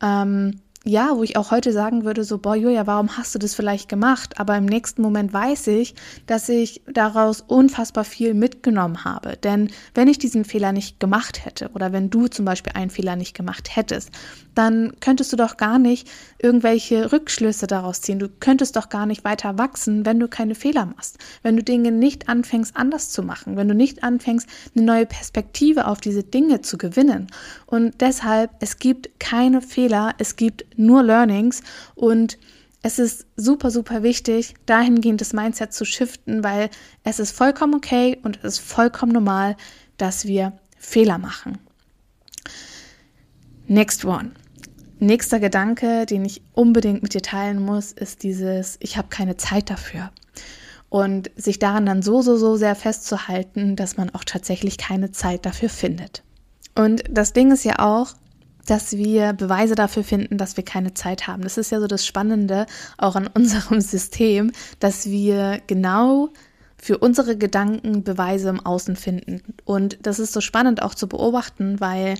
ähm, 0.03 0.61
ja, 0.85 1.17
wo 1.17 1.23
ich 1.23 1.37
auch 1.37 1.51
heute 1.51 1.73
sagen 1.73 2.05
würde, 2.05 2.25
so, 2.25 2.39
boah, 2.39 2.55
Julia, 2.55 2.87
warum 2.87 3.17
hast 3.19 3.35
du 3.35 3.39
das 3.39 3.55
vielleicht 3.55 3.89
gemacht? 3.89 4.39
Aber 4.39 4.57
im 4.57 4.65
nächsten 4.65 5.03
Moment 5.03 5.33
weiß 5.33 5.67
ich, 5.69 5.95
dass 6.27 6.49
ich 6.49 6.83
daraus 6.87 7.43
unfassbar 7.47 8.05
viel 8.05 8.33
mitgenommen 8.33 9.05
habe. 9.05 9.37
Denn 9.37 9.71
wenn 9.95 10.09
ich 10.09 10.19
diesen 10.19 10.45
Fehler 10.45 10.73
nicht 10.73 11.01
gemacht 11.01 11.45
hätte 11.45 11.71
oder 11.75 11.93
wenn 11.93 12.11
du 12.11 12.29
zum 12.29 12.45
Beispiel 12.45 12.73
einen 12.75 12.91
Fehler 12.91 13.17
nicht 13.17 13.35
gemacht 13.35 13.77
hättest, 13.77 14.11
dann 14.59 14.95
könntest 14.99 15.33
du 15.33 15.37
doch 15.37 15.57
gar 15.57 15.79
nicht 15.79 16.11
irgendwelche 16.41 17.13
Rückschlüsse 17.13 17.69
daraus 17.69 18.01
ziehen. 18.01 18.19
Du 18.19 18.29
könntest 18.29 18.75
doch 18.75 18.89
gar 18.89 19.07
nicht 19.07 19.23
weiter 19.23 19.57
wachsen, 19.57 20.05
wenn 20.05 20.19
du 20.19 20.27
keine 20.27 20.57
Fehler 20.57 20.87
machst. 20.87 21.19
Wenn 21.45 21.57
du 21.57 21.63
Dinge 21.63 21.93
nicht 21.93 22.29
anfängst 22.29 22.77
anders 22.77 23.11
zu 23.11 23.23
machen, 23.23 23.57
wenn 23.57 23.69
du 23.69 23.75
nicht 23.75 24.03
anfängst, 24.03 24.49
eine 24.75 24.85
neue 24.85 25.07
Perspektive 25.07 25.87
auf 25.87 26.01
diese 26.01 26.25
Dinge 26.25 26.61
zu 26.61 26.77
gewinnen. 26.77 27.29
Und 27.67 28.01
deshalb, 28.01 28.51
es 28.59 28.81
gibt 28.81 29.21
keine 29.21 29.63
Fehler, 29.63 30.15
es 30.19 30.35
gibt 30.35 30.67
nur 30.77 31.05
Learnings 31.05 31.63
und 31.95 32.37
es 32.83 32.99
ist 32.99 33.27
super, 33.37 33.71
super 33.71 34.03
wichtig, 34.03 34.55
dahingehend 34.67 35.21
das 35.21 35.33
Mindset 35.33 35.73
zu 35.73 35.85
shiften, 35.85 36.43
weil 36.43 36.69
es 37.05 37.21
ist 37.21 37.31
vollkommen 37.31 37.75
okay 37.75 38.19
und 38.25 38.39
es 38.39 38.55
ist 38.55 38.59
vollkommen 38.59 39.13
normal, 39.13 39.57
dass 39.99 40.27
wir 40.27 40.53
Fehler 40.79 41.19
machen. 41.19 41.59
Next 43.69 44.05
one. 44.05 44.33
Nächster 45.01 45.39
Gedanke, 45.39 46.07
den 46.07 46.25
ich 46.25 46.43
unbedingt 46.55 47.03
mit 47.03 47.15
dir 47.15 47.23
teilen 47.23 47.63
muss, 47.63 47.93
ist 47.93 48.23
dieses, 48.23 48.77
ich 48.81 48.97
habe 48.97 49.09
keine 49.09 49.37
Zeit 49.37 49.71
dafür. 49.71 50.11
Und 50.89 51.31
sich 51.37 51.59
daran 51.59 51.87
dann 51.87 52.03
so, 52.03 52.23
so, 52.23 52.37
so 52.37 52.57
sehr 52.57 52.75
festzuhalten, 52.75 53.77
dass 53.77 53.97
man 53.97 54.11
auch 54.11 54.25
tatsächlich 54.25 54.79
keine 54.79 55.13
Zeit 55.13 55.47
dafür 55.47 55.69
findet. 55.69 56.23
Und 56.75 57.05
das 57.11 57.33
Ding 57.33 57.53
ist 57.53 57.65
ja 57.65 57.79
auch, 57.79 58.15
dass 58.67 58.97
wir 58.97 59.33
Beweise 59.33 59.75
dafür 59.75 60.05
finden, 60.05 60.37
dass 60.37 60.57
wir 60.57 60.65
keine 60.65 60.95
Zeit 60.95 61.27
haben. 61.27 61.43
Das 61.43 61.59
ist 61.59 61.71
ja 61.71 61.81
so 61.81 61.87
das 61.87 62.07
Spannende 62.07 62.67
auch 62.97 63.17
an 63.17 63.27
unserem 63.35 63.81
System, 63.81 64.53
dass 64.81 65.07
wir 65.07 65.61
genau 65.67 66.31
für 66.77 66.99
unsere 66.99 67.37
Gedanken 67.37 68.05
Beweise 68.05 68.49
im 68.49 68.65
Außen 68.65 68.97
finden. 68.97 69.43
Und 69.65 69.99
das 70.03 70.19
ist 70.19 70.33
so 70.33 70.41
spannend 70.41 70.83
auch 70.83 70.95
zu 70.95 71.09
beobachten, 71.09 71.81
weil 71.81 72.17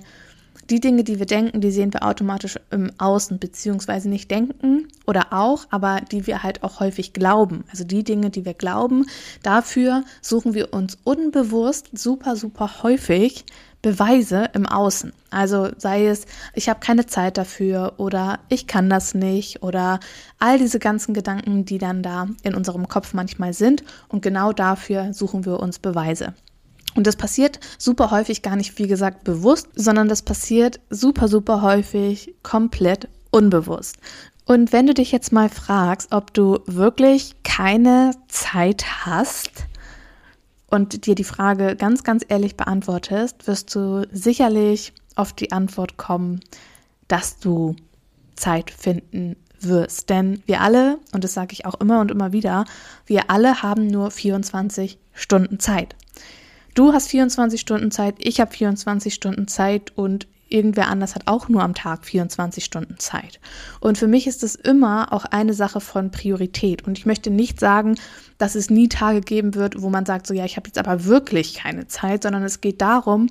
die 0.69 0.79
Dinge, 0.79 1.03
die 1.03 1.19
wir 1.19 1.25
denken, 1.25 1.61
die 1.61 1.71
sehen 1.71 1.93
wir 1.93 2.03
automatisch 2.03 2.59
im 2.69 2.91
Außen, 2.97 3.39
beziehungsweise 3.39 4.09
nicht 4.09 4.29
denken 4.29 4.87
oder 5.07 5.33
auch, 5.33 5.65
aber 5.69 6.01
die 6.11 6.27
wir 6.27 6.43
halt 6.43 6.63
auch 6.63 6.79
häufig 6.79 7.13
glauben. 7.13 7.63
Also 7.71 7.83
die 7.83 8.03
Dinge, 8.03 8.29
die 8.29 8.45
wir 8.45 8.53
glauben, 8.53 9.05
dafür 9.43 10.03
suchen 10.21 10.53
wir 10.53 10.73
uns 10.73 10.97
unbewusst 11.03 11.89
super, 11.93 12.35
super 12.35 12.83
häufig 12.83 13.45
Beweise 13.81 14.49
im 14.53 14.65
Außen. 14.65 15.13
Also 15.31 15.69
sei 15.77 16.07
es, 16.07 16.25
ich 16.53 16.67
habe 16.67 16.81
keine 16.81 17.05
Zeit 17.05 17.37
dafür 17.37 17.93
oder 17.97 18.39
ich 18.49 18.67
kann 18.67 18.89
das 18.89 19.13
nicht 19.13 19.63
oder 19.63 20.01
all 20.37 20.57
diese 20.57 20.79
ganzen 20.79 21.13
Gedanken, 21.13 21.63
die 21.63 21.77
dann 21.77 22.03
da 22.03 22.27
in 22.43 22.55
unserem 22.55 22.89
Kopf 22.89 23.13
manchmal 23.13 23.53
sind. 23.53 23.83
Und 24.09 24.21
genau 24.21 24.51
dafür 24.51 25.13
suchen 25.13 25.45
wir 25.45 25.59
uns 25.61 25.79
Beweise. 25.79 26.33
Und 26.95 27.07
das 27.07 27.15
passiert 27.15 27.59
super 27.77 28.11
häufig 28.11 28.41
gar 28.41 28.55
nicht, 28.55 28.77
wie 28.79 28.87
gesagt, 28.87 29.23
bewusst, 29.23 29.67
sondern 29.75 30.07
das 30.07 30.21
passiert 30.21 30.79
super, 30.89 31.27
super 31.27 31.61
häufig 31.61 32.35
komplett 32.43 33.07
unbewusst. 33.31 33.97
Und 34.45 34.73
wenn 34.73 34.87
du 34.87 34.95
dich 34.95 35.11
jetzt 35.11 35.31
mal 35.31 35.49
fragst, 35.49 36.11
ob 36.11 36.33
du 36.33 36.59
wirklich 36.65 37.35
keine 37.43 38.11
Zeit 38.27 39.05
hast, 39.05 39.67
und 40.69 41.05
dir 41.05 41.15
die 41.15 41.23
Frage 41.23 41.75
ganz, 41.75 42.03
ganz 42.03 42.23
ehrlich 42.27 42.55
beantwortest, 42.55 43.47
wirst 43.47 43.73
du 43.75 44.07
sicherlich 44.11 44.93
auf 45.15 45.33
die 45.33 45.51
Antwort 45.51 45.97
kommen, 45.97 46.41
dass 47.07 47.39
du 47.39 47.75
Zeit 48.35 48.71
finden 48.71 49.35
wirst. 49.59 50.09
Denn 50.09 50.41
wir 50.45 50.61
alle, 50.61 50.99
und 51.11 51.23
das 51.23 51.33
sage 51.33 51.53
ich 51.53 51.65
auch 51.65 51.79
immer 51.79 51.99
und 51.99 52.11
immer 52.11 52.31
wieder, 52.31 52.65
wir 53.05 53.29
alle 53.29 53.61
haben 53.61 53.87
nur 53.87 54.11
24 54.11 54.97
Stunden 55.13 55.59
Zeit. 55.59 55.95
Du 56.75 56.93
hast 56.93 57.09
24 57.09 57.59
Stunden 57.59 57.91
Zeit, 57.91 58.15
ich 58.19 58.39
habe 58.39 58.51
24 58.51 59.13
Stunden 59.13 59.47
Zeit 59.47 59.91
und 59.95 60.27
irgendwer 60.49 60.87
anders 60.87 61.15
hat 61.15 61.23
auch 61.27 61.47
nur 61.47 61.63
am 61.63 61.75
Tag 61.75 62.05
24 62.05 62.63
Stunden 62.65 62.97
Zeit. 62.97 63.39
Und 63.79 63.97
für 63.97 64.07
mich 64.07 64.27
ist 64.27 64.43
es 64.43 64.55
immer 64.55 65.13
auch 65.13 65.25
eine 65.25 65.53
Sache 65.53 65.79
von 65.79 66.11
Priorität. 66.11 66.85
Und 66.85 66.97
ich 66.97 67.05
möchte 67.05 67.29
nicht 67.29 67.59
sagen, 67.59 67.97
dass 68.37 68.55
es 68.55 68.69
nie 68.69 68.89
Tage 68.89 69.21
geben 69.21 69.55
wird, 69.55 69.81
wo 69.81 69.89
man 69.89 70.05
sagt, 70.05 70.27
so 70.27 70.33
ja, 70.33 70.45
ich 70.45 70.57
habe 70.57 70.67
jetzt 70.67 70.79
aber 70.79 71.05
wirklich 71.05 71.53
keine 71.53 71.87
Zeit, 71.87 72.23
sondern 72.23 72.43
es 72.43 72.61
geht 72.61 72.81
darum, 72.81 73.29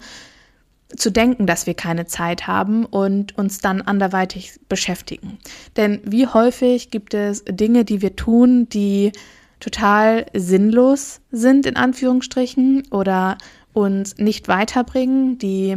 zu 0.96 1.10
denken, 1.10 1.46
dass 1.46 1.66
wir 1.66 1.74
keine 1.74 2.06
Zeit 2.06 2.46
haben 2.46 2.86
und 2.86 3.36
uns 3.36 3.58
dann 3.58 3.82
anderweitig 3.82 4.58
beschäftigen. 4.68 5.38
Denn 5.76 6.00
wie 6.04 6.26
häufig 6.26 6.90
gibt 6.90 7.12
es 7.12 7.44
Dinge, 7.44 7.84
die 7.84 8.00
wir 8.00 8.16
tun, 8.16 8.68
die 8.70 9.12
total 9.60 10.26
sinnlos 10.34 11.20
sind, 11.30 11.66
in 11.66 11.76
Anführungsstrichen, 11.76 12.84
oder 12.90 13.38
uns 13.72 14.18
nicht 14.18 14.48
weiterbringen, 14.48 15.38
die 15.38 15.76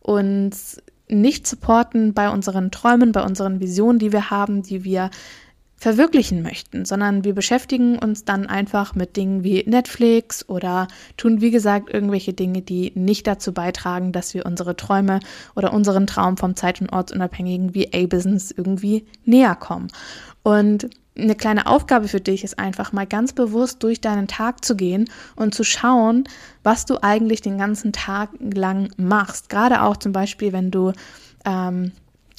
uns 0.00 0.82
nicht 1.08 1.46
supporten 1.46 2.14
bei 2.14 2.30
unseren 2.30 2.70
Träumen, 2.70 3.12
bei 3.12 3.22
unseren 3.22 3.60
Visionen, 3.60 3.98
die 3.98 4.12
wir 4.12 4.30
haben, 4.30 4.62
die 4.62 4.84
wir 4.84 5.10
verwirklichen 5.82 6.42
möchten, 6.42 6.84
sondern 6.84 7.24
wir 7.24 7.34
beschäftigen 7.34 7.98
uns 7.98 8.24
dann 8.24 8.46
einfach 8.46 8.94
mit 8.94 9.16
Dingen 9.16 9.42
wie 9.42 9.64
Netflix 9.66 10.48
oder 10.48 10.86
tun, 11.16 11.40
wie 11.40 11.50
gesagt, 11.50 11.92
irgendwelche 11.92 12.32
Dinge, 12.32 12.62
die 12.62 12.92
nicht 12.94 13.26
dazu 13.26 13.52
beitragen, 13.52 14.12
dass 14.12 14.32
wir 14.32 14.46
unsere 14.46 14.76
Träume 14.76 15.18
oder 15.56 15.72
unseren 15.72 16.06
Traum 16.06 16.36
vom 16.36 16.54
zeit- 16.54 16.80
und 16.80 16.92
ortsunabhängigen 16.92 17.74
VA-Business 17.74 18.52
irgendwie 18.56 19.06
näher 19.24 19.56
kommen. 19.56 19.88
Und 20.44 20.88
eine 21.16 21.34
kleine 21.34 21.66
Aufgabe 21.66 22.08
für 22.08 22.20
dich 22.20 22.42
ist 22.42 22.58
einfach 22.58 22.92
mal 22.92 23.06
ganz 23.06 23.32
bewusst 23.32 23.82
durch 23.82 24.00
deinen 24.00 24.28
Tag 24.28 24.64
zu 24.64 24.76
gehen 24.76 25.10
und 25.36 25.54
zu 25.54 25.62
schauen, 25.62 26.24
was 26.62 26.86
du 26.86 27.02
eigentlich 27.02 27.42
den 27.42 27.58
ganzen 27.58 27.92
Tag 27.92 28.30
lang 28.40 28.90
machst. 28.96 29.48
Gerade 29.48 29.82
auch 29.82 29.98
zum 29.98 30.12
Beispiel, 30.12 30.52
wenn 30.52 30.70
du 30.70 30.92
ähm, 31.44 31.92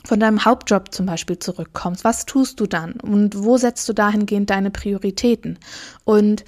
von 0.03 0.19
deinem 0.19 0.43
Hauptjob 0.43 0.93
zum 0.93 1.05
Beispiel 1.05 1.39
zurückkommst. 1.39 2.03
Was 2.03 2.25
tust 2.25 2.59
du 2.59 2.65
dann? 2.65 2.93
Und 2.93 3.43
wo 3.43 3.57
setzt 3.57 3.87
du 3.87 3.93
dahingehend 3.93 4.49
deine 4.49 4.71
Prioritäten? 4.71 5.59
Und 6.03 6.43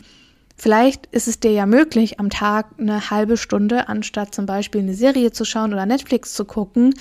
Vielleicht 0.58 1.08
ist 1.08 1.27
es 1.27 1.41
dir 1.41 1.51
ja 1.51 1.65
möglich, 1.65 2.20
am 2.20 2.29
Tag 2.29 2.67
eine 2.79 3.10
halbe 3.10 3.36
Stunde, 3.36 3.89
anstatt 3.89 4.34
zum 4.34 4.46
Beispiel 4.46 4.82
eine 4.82 4.94
Serie 4.94 5.32
zu 5.32 5.44
schauen 5.44 5.74
oder 5.74 5.86
Netflix 5.86 6.34
zu 6.34 6.46
gucken, 6.46 6.94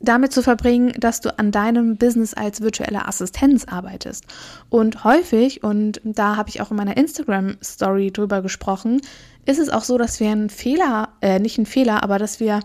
damit 0.00 0.32
zu 0.32 0.42
verbringen, 0.42 0.92
dass 0.98 1.20
du 1.20 1.36
an 1.38 1.50
deinem 1.50 1.96
Business 1.96 2.34
als 2.34 2.60
virtuelle 2.60 3.06
Assistenz 3.06 3.64
arbeitest. 3.64 4.24
Und 4.70 5.04
häufig, 5.04 5.62
und 5.62 6.00
da 6.04 6.36
habe 6.36 6.48
ich 6.50 6.60
auch 6.60 6.70
in 6.70 6.76
meiner 6.76 6.96
Instagram-Story 6.96 8.12
drüber 8.12 8.42
gesprochen, 8.42 9.00
ist 9.46 9.58
es 9.58 9.70
auch 9.70 9.84
so, 9.84 9.98
dass 9.98 10.20
wir 10.20 10.30
einen 10.30 10.50
Fehler, 10.50 11.10
äh, 11.20 11.38
nicht 11.38 11.58
einen 11.58 11.66
Fehler, 11.66 12.02
aber 12.02 12.18
dass 12.18 12.38
wir 12.38 12.60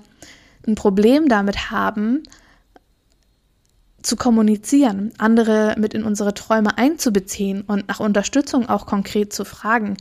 ein 0.67 0.75
Problem 0.75 1.27
damit 1.27 1.71
haben, 1.71 2.23
zu 4.01 4.17
kommunizieren, 4.17 5.13
andere 5.17 5.75
mit 5.77 5.93
in 5.93 6.03
unsere 6.03 6.33
Träume 6.33 6.77
einzubeziehen 6.77 7.61
und 7.61 7.87
nach 7.87 8.01
Unterstützung 8.01 8.67
auch 8.67 8.85
konkret 8.85 9.31
zu 9.31 9.45
fragen. 9.45 9.95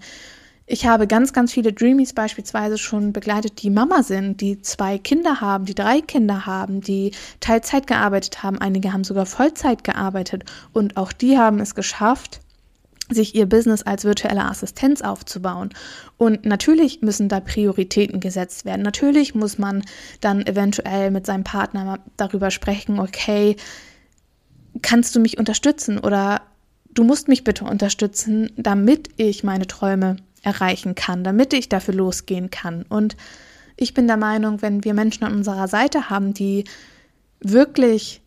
Ich 0.67 0.87
habe 0.87 1.07
ganz, 1.07 1.33
ganz 1.33 1.53
viele 1.53 1.73
Dreamies 1.73 2.13
beispielsweise 2.13 2.79
schon 2.79 3.13
begleitet, 3.13 3.63
die 3.63 3.71
Mama 3.71 4.03
sind, 4.03 4.41
die 4.41 4.63
zwei 4.63 4.97
Kinder 4.97 5.41
haben, 5.41 5.65
die 5.65 5.75
drei 5.75 6.01
Kinder 6.01 6.47
haben, 6.47 6.81
die 6.81 7.13
Teilzeit 7.41 7.87
gearbeitet 7.87 8.43
haben. 8.43 8.59
Einige 8.59 8.93
haben 8.93 9.05
sogar 9.05 9.27
Vollzeit 9.27 9.83
gearbeitet 9.83 10.45
und 10.73 10.97
auch 10.97 11.13
die 11.13 11.37
haben 11.37 11.59
es 11.59 11.75
geschafft, 11.75 12.41
sich 13.11 13.35
ihr 13.35 13.47
Business 13.47 13.83
als 13.83 14.05
virtuelle 14.05 14.45
Assistenz 14.45 15.03
aufzubauen. 15.03 15.71
Und 16.17 16.47
natürlich 16.47 17.03
müssen 17.03 17.29
da 17.29 17.41
Prioritäten 17.41 18.21
gesetzt 18.21 18.65
werden. 18.65 18.83
Natürlich 18.83 19.35
muss 19.35 19.59
man 19.59 19.83
dann 20.21 20.47
eventuell 20.47 21.11
mit 21.11 21.27
seinem 21.27 21.45
Partner 21.45 21.99
darüber 22.17 22.51
sprechen, 22.51 23.01
okay, 23.01 23.57
kannst 24.81 25.15
du 25.15 25.21
mich 25.21 25.39
unterstützen 25.39 25.99
oder 25.99 26.43
du 26.95 27.05
musst 27.05 27.29
mich 27.29 27.45
bitte 27.45 27.65
unterstützen, 27.65 28.51
damit 28.57 29.11
ich 29.17 29.45
meine 29.45 29.67
Träume 29.67 30.17
erreichen 30.43 30.95
kann, 30.95 31.25
damit 31.25 31.53
ich 31.53 31.69
dafür 31.69 31.95
losgehen 31.95 32.51
kann. 32.51 32.85
Und 32.89 33.17
ich 33.77 33.95
bin 33.95 34.07
der 34.07 34.17
Meinung, 34.17 34.63
wenn 34.63 34.85
wir 34.85 34.95
Menschen 34.95 35.25
an 35.25 35.35
unserer 35.35 35.69
Seite 35.69 36.11
haben, 36.11 36.35
die 36.35 36.65
wirklich 37.41 38.21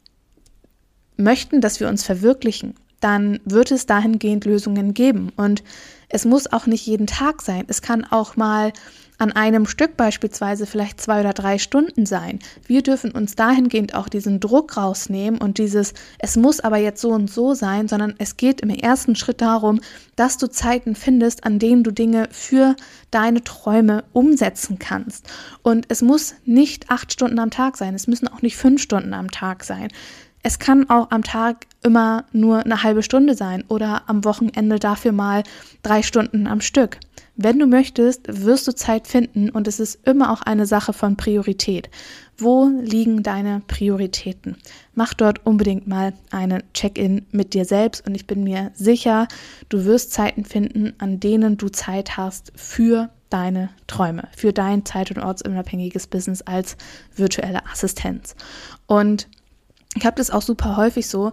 möchten, 1.17 1.62
dass 1.62 1.79
wir 1.79 1.88
uns 1.88 2.03
verwirklichen, 2.03 2.75
dann 3.00 3.39
wird 3.45 3.72
es 3.72 3.86
dahingehend 3.86 4.45
Lösungen 4.45 4.93
geben. 4.93 5.31
Und 5.36 5.63
es 6.10 6.25
muss 6.25 6.51
auch 6.51 6.65
nicht 6.65 6.86
jeden 6.86 7.07
Tag 7.07 7.41
sein. 7.41 7.65
Es 7.67 7.81
kann 7.81 8.05
auch 8.05 8.36
mal 8.36 8.74
an 9.17 9.31
einem 9.31 9.65
Stück 9.65 9.98
beispielsweise 9.98 10.65
vielleicht 10.65 11.01
zwei 11.01 11.22
oder 11.22 11.34
drei 11.34 11.57
Stunden 11.57 12.05
sein. 12.05 12.39
Wir 12.65 12.81
dürfen 12.81 13.12
uns 13.12 13.36
dahingehend 13.36 13.95
auch 13.95 14.10
diesen 14.10 14.39
Druck 14.39 14.77
rausnehmen 14.77 15.39
und 15.39 15.57
dieses, 15.57 15.93
es 16.19 16.36
muss 16.36 16.60
aber 16.60 16.77
jetzt 16.77 17.01
so 17.01 17.10
und 17.12 17.29
so 17.29 17.53
sein, 17.53 17.88
sondern 17.88 18.15
es 18.17 18.38
geht 18.38 18.62
im 18.62 18.69
ersten 18.69 19.15
Schritt 19.15 19.41
darum, 19.41 19.79
dass 20.15 20.38
du 20.38 20.48
Zeiten 20.48 20.95
findest, 20.95 21.43
an 21.43 21.60
denen 21.60 21.84
du 21.84 21.91
Dinge 21.91 22.27
für 22.31 22.75
deine 23.12 23.43
Träume 23.43 24.03
umsetzen 24.13 24.79
kannst. 24.79 25.27
Und 25.62 25.86
es 25.89 26.01
muss 26.01 26.36
nicht 26.45 26.89
acht 26.89 27.12
Stunden 27.13 27.39
am 27.39 27.51
Tag 27.51 27.77
sein, 27.77 27.95
es 27.95 28.07
müssen 28.07 28.27
auch 28.27 28.41
nicht 28.41 28.57
fünf 28.57 28.81
Stunden 28.81 29.13
am 29.13 29.31
Tag 29.31 29.63
sein. 29.63 29.89
Es 30.47 30.59
kann 30.59 30.91
auch 30.91 31.09
am 31.09 31.23
Tag 31.23 31.65
immer 31.81 32.25
nur 32.31 32.63
eine 32.63 32.83
halbe 32.83 33.01
Stunde 33.01 33.33
sein 33.33 33.63
oder 33.67 34.03
am 34.05 34.23
Wochenende 34.25 34.77
dafür 34.77 35.11
mal 35.11 35.41
drei 35.81 36.03
Stunden 36.03 36.45
am 36.45 36.61
Stück. 36.61 36.99
Wenn 37.35 37.57
du 37.57 37.65
möchtest, 37.65 38.45
wirst 38.45 38.67
du 38.67 38.75
Zeit 38.75 39.07
finden 39.07 39.49
und 39.49 39.67
es 39.67 39.79
ist 39.79 40.07
immer 40.07 40.31
auch 40.31 40.43
eine 40.43 40.67
Sache 40.67 40.93
von 40.93 41.17
Priorität. 41.17 41.89
Wo 42.37 42.69
liegen 42.79 43.23
deine 43.23 43.63
Prioritäten? 43.65 44.57
Mach 44.93 45.15
dort 45.15 45.43
unbedingt 45.47 45.87
mal 45.87 46.13
einen 46.29 46.61
Check-in 46.75 47.25
mit 47.31 47.55
dir 47.55 47.65
selbst 47.65 48.05
und 48.05 48.13
ich 48.13 48.27
bin 48.27 48.43
mir 48.43 48.69
sicher, 48.75 49.27
du 49.69 49.83
wirst 49.83 50.11
Zeiten 50.11 50.45
finden, 50.45 50.93
an 50.99 51.19
denen 51.19 51.57
du 51.57 51.69
Zeit 51.69 52.17
hast 52.17 52.51
für 52.55 53.09
deine 53.31 53.71
Träume, 53.87 54.27
für 54.37 54.53
dein 54.53 54.85
zeit- 54.85 55.09
und 55.09 55.23
ortsunabhängiges 55.23 56.05
Business 56.05 56.43
als 56.43 56.77
virtuelle 57.15 57.65
Assistenz. 57.65 58.35
Und 58.85 59.27
ich 59.95 60.05
habe 60.05 60.17
das 60.17 60.29
auch 60.29 60.41
super 60.41 60.77
häufig 60.77 61.07
so, 61.07 61.29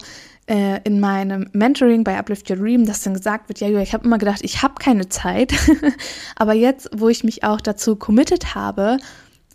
äh, 0.47 0.81
in 0.83 0.99
meinem 0.99 1.49
Mentoring 1.53 2.03
bei 2.03 2.17
Uplift 2.17 2.49
Your 2.49 2.57
Dream, 2.57 2.85
dass 2.85 3.01
dann 3.01 3.13
gesagt 3.13 3.49
wird, 3.49 3.59
ja, 3.59 3.69
ich 3.79 3.93
habe 3.93 4.05
immer 4.05 4.17
gedacht, 4.17 4.41
ich 4.43 4.61
habe 4.61 4.75
keine 4.79 5.09
Zeit. 5.09 5.53
Aber 6.35 6.53
jetzt, 6.53 6.89
wo 6.93 7.09
ich 7.09 7.23
mich 7.23 7.43
auch 7.43 7.61
dazu 7.61 7.95
committed 7.95 8.55
habe, 8.55 8.97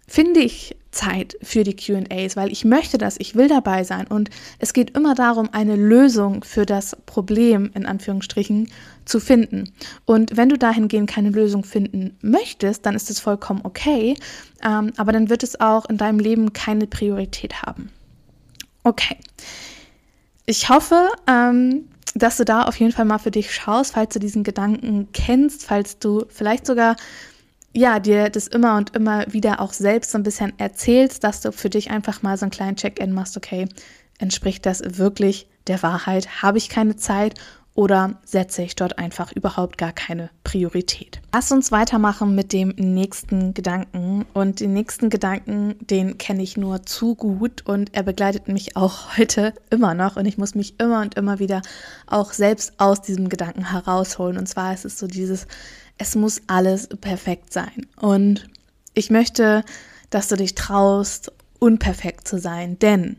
finde 0.06 0.40
ich 0.40 0.76
Zeit 0.90 1.36
für 1.42 1.64
die 1.64 1.76
QAs, 1.76 2.36
weil 2.36 2.50
ich 2.50 2.64
möchte 2.64 2.96
das, 2.96 3.16
ich 3.18 3.34
will 3.34 3.48
dabei 3.48 3.84
sein. 3.84 4.06
Und 4.06 4.30
es 4.58 4.72
geht 4.72 4.96
immer 4.96 5.14
darum, 5.14 5.50
eine 5.52 5.76
Lösung 5.76 6.42
für 6.42 6.64
das 6.64 6.96
Problem, 7.04 7.70
in 7.74 7.84
Anführungsstrichen, 7.84 8.70
zu 9.04 9.20
finden. 9.20 9.72
Und 10.06 10.36
wenn 10.36 10.48
du 10.48 10.56
dahingehend 10.56 11.10
keine 11.10 11.30
Lösung 11.30 11.64
finden 11.64 12.16
möchtest, 12.22 12.86
dann 12.86 12.94
ist 12.94 13.10
es 13.10 13.20
vollkommen 13.20 13.60
okay. 13.64 14.16
Ähm, 14.64 14.92
aber 14.96 15.12
dann 15.12 15.28
wird 15.28 15.42
es 15.42 15.60
auch 15.60 15.84
in 15.86 15.98
deinem 15.98 16.18
Leben 16.18 16.54
keine 16.54 16.86
Priorität 16.86 17.62
haben. 17.62 17.90
Okay. 18.88 19.18
Ich 20.46 20.70
hoffe, 20.70 21.10
ähm, 21.26 21.90
dass 22.14 22.38
du 22.38 22.46
da 22.46 22.62
auf 22.62 22.80
jeden 22.80 22.92
Fall 22.92 23.04
mal 23.04 23.18
für 23.18 23.30
dich 23.30 23.52
schaust, 23.52 23.92
falls 23.92 24.14
du 24.14 24.18
diesen 24.18 24.44
Gedanken 24.44 25.08
kennst, 25.12 25.66
falls 25.66 25.98
du 25.98 26.24
vielleicht 26.30 26.66
sogar 26.66 26.96
ja, 27.74 28.00
dir 28.00 28.30
das 28.30 28.46
immer 28.46 28.78
und 28.78 28.96
immer 28.96 29.30
wieder 29.30 29.60
auch 29.60 29.74
selbst 29.74 30.12
so 30.12 30.16
ein 30.16 30.22
bisschen 30.22 30.58
erzählst, 30.58 31.22
dass 31.22 31.42
du 31.42 31.52
für 31.52 31.68
dich 31.68 31.90
einfach 31.90 32.22
mal 32.22 32.38
so 32.38 32.44
einen 32.44 32.50
kleinen 32.50 32.76
Check-in 32.76 33.12
machst, 33.12 33.36
okay, 33.36 33.68
entspricht 34.18 34.64
das 34.64 34.80
wirklich 34.96 35.46
der 35.66 35.82
Wahrheit? 35.82 36.40
Habe 36.40 36.56
ich 36.56 36.70
keine 36.70 36.96
Zeit 36.96 37.34
oder 37.78 38.18
setze 38.24 38.62
ich 38.62 38.74
dort 38.74 38.98
einfach 38.98 39.30
überhaupt 39.30 39.78
gar 39.78 39.92
keine 39.92 40.30
Priorität? 40.42 41.20
Lass 41.32 41.52
uns 41.52 41.70
weitermachen 41.70 42.34
mit 42.34 42.52
dem 42.52 42.70
nächsten 42.70 43.54
Gedanken. 43.54 44.26
Und 44.34 44.58
den 44.58 44.72
nächsten 44.72 45.10
Gedanken, 45.10 45.76
den 45.78 46.18
kenne 46.18 46.42
ich 46.42 46.56
nur 46.56 46.82
zu 46.82 47.14
gut 47.14 47.64
und 47.66 47.94
er 47.94 48.02
begleitet 48.02 48.48
mich 48.48 48.76
auch 48.76 49.16
heute 49.16 49.54
immer 49.70 49.94
noch. 49.94 50.16
Und 50.16 50.26
ich 50.26 50.38
muss 50.38 50.56
mich 50.56 50.80
immer 50.80 51.02
und 51.02 51.14
immer 51.14 51.38
wieder 51.38 51.62
auch 52.08 52.32
selbst 52.32 52.72
aus 52.78 53.00
diesem 53.00 53.28
Gedanken 53.28 53.70
herausholen. 53.70 54.38
Und 54.38 54.48
zwar 54.48 54.74
ist 54.74 54.84
es 54.84 54.98
so 54.98 55.06
dieses, 55.06 55.46
es 55.98 56.16
muss 56.16 56.42
alles 56.48 56.88
perfekt 56.88 57.52
sein. 57.52 57.86
Und 58.00 58.48
ich 58.92 59.08
möchte, 59.08 59.62
dass 60.10 60.26
du 60.26 60.34
dich 60.34 60.56
traust, 60.56 61.30
unperfekt 61.60 62.26
zu 62.26 62.40
sein. 62.40 62.76
Denn 62.80 63.18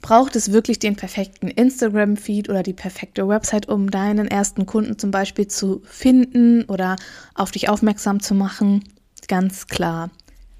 Braucht 0.00 0.34
es 0.34 0.52
wirklich 0.52 0.78
den 0.78 0.96
perfekten 0.96 1.48
Instagram-Feed 1.48 2.48
oder 2.48 2.62
die 2.62 2.72
perfekte 2.72 3.28
Website, 3.28 3.68
um 3.68 3.90
deinen 3.90 4.28
ersten 4.28 4.66
Kunden 4.66 4.98
zum 4.98 5.10
Beispiel 5.10 5.46
zu 5.46 5.82
finden 5.84 6.64
oder 6.64 6.96
auf 7.34 7.50
dich 7.50 7.68
aufmerksam 7.68 8.20
zu 8.20 8.34
machen? 8.34 8.84
Ganz 9.28 9.66
klar, 9.66 10.10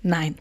nein, 0.03 0.35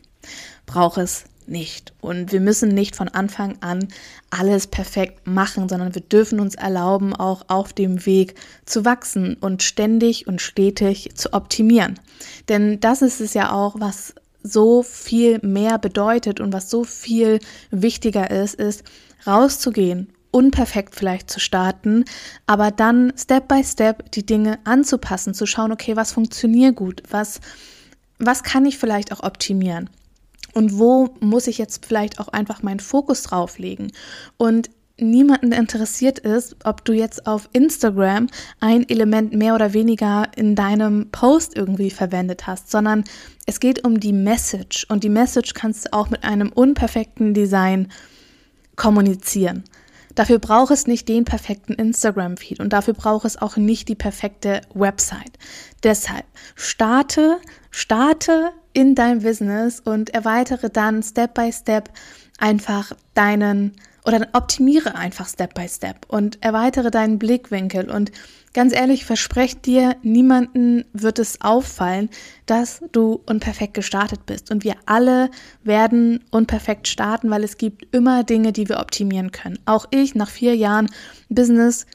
braucht 0.65 0.98
es 0.98 1.25
nicht. 1.50 1.94
Und 2.01 2.32
wir 2.32 2.41
müssen 2.41 2.70
nicht 2.70 2.96
von 2.96 3.08
Anfang 3.08 3.58
an 3.62 3.88
alles 4.29 4.68
perfekt 4.68 5.25
machen, 5.25 5.68
sondern 5.68 5.96
wir 5.96 6.01
dürfen 6.01 6.39
uns 6.39 6.56
erlauben, 6.56 7.15
auch 7.15 7.46
auf 7.48 7.74
dem 7.74 8.06
Weg 8.06 8.36
zu 8.65 8.86
wachsen 8.86 9.36
und 9.36 9.63
ständig 9.63 10.27
und 10.27 10.41
stetig 10.41 11.12
zu 11.15 11.34
optimieren. 11.34 12.00
Denn 12.48 12.79
das 12.79 13.01
ist 13.01 13.22
es 13.22 13.34
ja 13.34 13.51
auch, 13.51 13.79
was 13.79 14.13
so 14.43 14.84
viel 14.84 15.39
mehr 15.41 15.77
bedeutet 15.77 16.39
und 16.39 16.53
was 16.53 16.69
so 16.69 16.84
viel 16.84 17.39
wichtiger 17.72 18.31
ist, 18.31 18.55
ist 18.55 18.84
rauszugehen, 19.27 20.13
unperfekt 20.31 20.96
vielleicht 20.96 21.29
zu 21.29 21.39
starten, 21.39 22.05
aber 22.46 22.72
dann 22.72 23.13
Step 23.17 23.48
by 23.48 23.63
Step 23.63 24.12
die 24.12 24.25
Dinge 24.25 24.60
anzupassen, 24.63 25.34
zu 25.34 25.46
schauen, 25.46 25.72
okay, 25.72 25.96
was 25.96 26.12
funktioniert 26.12 26.75
gut, 26.75 27.03
was, 27.10 27.41
was 28.17 28.43
kann 28.43 28.65
ich 28.65 28.77
vielleicht 28.77 29.12
auch 29.12 29.24
optimieren? 29.24 29.89
Und 30.53 30.79
wo 30.79 31.15
muss 31.19 31.48
ich 31.48 31.58
jetzt 31.58 31.86
vielleicht 31.86 32.19
auch 32.19 32.29
einfach 32.29 32.63
meinen 32.63 32.79
Fokus 32.79 33.22
drauf 33.22 33.60
legen? 33.60 33.91
Und 34.38 34.69
niemanden 35.01 35.51
interessiert 35.51 36.20
ist, 36.20 36.56
ob 36.63 36.86
du 36.86 36.94
jetzt 36.94 37.27
auf 37.27 37.50
Instagram 37.53 38.27
ein 38.60 38.88
Element 38.88 39.34
mehr 39.34 39.56
oder 39.56 39.74
weniger 39.74 40.27
in 40.36 40.56
deinem 40.56 41.10
Post 41.12 41.56
irgendwie 41.56 41.89
verwendet 41.89 42.48
hast, 42.48 42.72
sondern 42.72 43.03
es 43.46 43.60
geht 43.60 43.86
um 43.86 44.00
die 44.00 44.13
Message 44.13 44.86
und 44.89 45.03
die 45.03 45.10
Message 45.10 45.53
kannst 45.53 45.86
du 45.86 45.94
auch 45.94 46.10
mit 46.10 46.24
einem 46.24 46.50
unperfekten 46.50 47.34
Design 47.34 47.89
kommunizieren. 48.75 49.63
Dafür 50.15 50.39
braucht 50.39 50.72
es 50.72 50.88
nicht 50.88 51.08
den 51.08 51.24
perfekten 51.24 51.74
Instagram-Feed 51.74 52.60
und 52.60 52.74
dafür 52.74 52.94
braucht 52.94 53.25
es 53.25 53.41
auch 53.41 53.58
nicht 53.58 53.88
die 53.88 53.96
perfekte 53.96 54.62
Website. 54.74 55.32
Deshalb 55.84 56.25
starte, 56.56 57.38
starte 57.72 58.51
in 58.74 58.96
dein 58.96 59.22
Business 59.22 59.79
und 59.79 60.10
erweitere 60.10 60.70
dann 60.70 61.03
Step 61.03 61.34
by 61.36 61.51
Step 61.53 61.89
einfach 62.39 62.91
deinen 63.13 63.75
oder 64.10 64.28
optimiere 64.34 64.96
einfach 64.96 65.28
Step 65.28 65.54
by 65.54 65.68
Step 65.70 66.06
und 66.08 66.44
erweitere 66.44 66.89
deinen 66.89 67.20
Blickwinkel. 67.20 67.92
Und 67.92 68.12
ganz 68.54 68.74
ehrlich, 68.74 69.06
verspreche 69.06 69.58
dir, 69.58 69.96
niemanden 70.01 70.84
wird 70.94 71.20
es 71.20 71.42
auffallen, 71.42 72.10
dass 72.48 72.82
du 72.92 73.22
unperfekt 73.28 73.75
gestartet 73.75 74.25
bist. 74.25 74.50
Und 74.50 74.63
wir 74.63 74.75
alle 74.88 75.30
werden 75.63 76.24
unperfekt 76.32 76.88
starten, 76.88 77.30
weil 77.30 77.44
es 77.44 77.58
gibt 77.58 77.94
immer 77.96 78.24
Dinge, 78.24 78.51
die 78.51 78.68
wir 78.68 78.80
optimieren 78.80 79.32
können. 79.32 79.60
Auch 79.66 79.86
ich 79.91 80.15
nach 80.15 80.30
vier 80.30 80.56
Jahren 80.56 80.89
Business, 81.30 81.86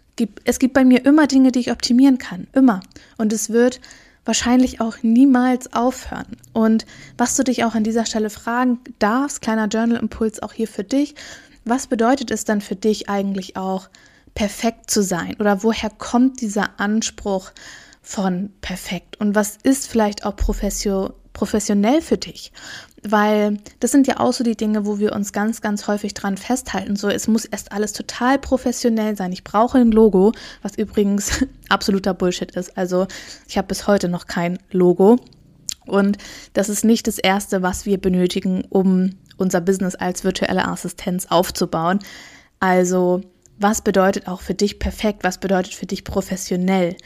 es 0.44 0.61
gibt 0.61 0.74
bei 0.74 0.85
mir 0.85 1.05
immer 1.05 1.27
Dinge, 1.27 1.50
die 1.50 1.59
ich 1.59 1.72
optimieren 1.72 2.18
kann. 2.18 2.46
Immer. 2.53 2.81
Und 3.18 3.33
es 3.33 3.50
wird 3.50 3.81
wahrscheinlich 4.24 4.81
auch 4.81 4.98
niemals 5.03 5.72
aufhören. 5.72 6.37
Und 6.53 6.87
was 7.18 7.35
du 7.37 7.42
dich 7.42 7.64
auch 7.64 7.74
an 7.74 7.83
dieser 7.83 8.07
Stelle 8.07 8.31
fragen 8.31 8.79
darfst, 9.00 9.42
kleiner 9.42 9.66
Journal-Impuls 9.66 10.40
auch 10.42 10.53
hier 10.53 10.68
für 10.68 10.85
dich, 10.85 11.16
was 11.64 11.87
bedeutet 11.87 12.31
es 12.31 12.44
dann 12.44 12.61
für 12.61 12.77
dich 12.77 13.09
eigentlich 13.09 13.57
auch, 13.57 13.88
perfekt 14.35 14.90
zu 14.90 15.03
sein? 15.03 15.37
Oder 15.38 15.62
woher 15.62 15.90
kommt 15.90 16.40
dieser 16.40 16.81
Anspruch 16.81 17.53
von 18.03 18.50
perfekt? 18.61 19.20
Und 19.20 19.35
was 19.35 19.57
ist 19.62 19.87
vielleicht 19.87 20.27
auch 20.27 20.37
professionell 20.37 22.03
für 22.03 22.18
dich? 22.18 22.53
Weil 23.03 23.59
das 23.81 23.92
sind 23.92 24.07
ja 24.07 24.18
auch 24.18 24.33
so 24.33 24.44
die 24.44 24.57
Dinge, 24.57 24.87
wo 24.87 24.98
wir 24.98 25.12
uns 25.12 25.33
ganz, 25.33 25.61
ganz 25.61 25.87
häufig 25.87 26.14
dran 26.14 26.37
festhalten. 26.37 26.96
So, 26.96 27.09
es 27.09 27.29
muss 27.29 27.44
erst 27.44 27.72
alles 27.72 27.92
total 27.92 28.38
professionell 28.38 29.16
sein. 29.16 29.33
Ich 29.33 29.44
brauche 29.44 29.79
ein 29.79 29.92
Logo, 29.92 30.33
was 30.62 30.77
übrigens 30.77 31.44
absoluter 31.68 32.14
Bullshit 32.14 32.50
ist. 32.53 32.77
Also 32.77 33.07
ich 33.46 33.57
habe 33.57 33.68
bis 33.68 33.87
heute 33.87 34.09
noch 34.09 34.27
kein 34.27 34.59
Logo. 34.70 35.18
Und 35.87 36.16
das 36.55 36.70
ist 36.70 36.85
nicht 36.85 37.07
das 37.07 37.18
Erste, 37.18 37.61
was 37.61 37.85
wir 37.85 38.00
benötigen, 38.00 38.64
um 38.70 39.11
unser 39.37 39.61
Business 39.61 39.94
als 39.94 40.25
virtuelle 40.25 40.66
Assistenz 40.66 41.27
aufzubauen. 41.27 41.99
Also, 42.61 43.23
was 43.59 43.83
bedeutet 43.83 44.27
auch 44.27 44.40
für 44.40 44.55
dich 44.55 44.79
perfekt? 44.79 45.23
Was 45.23 45.38
bedeutet 45.38 45.75
für 45.75 45.87
dich 45.87 46.05
professionell? 46.05 46.97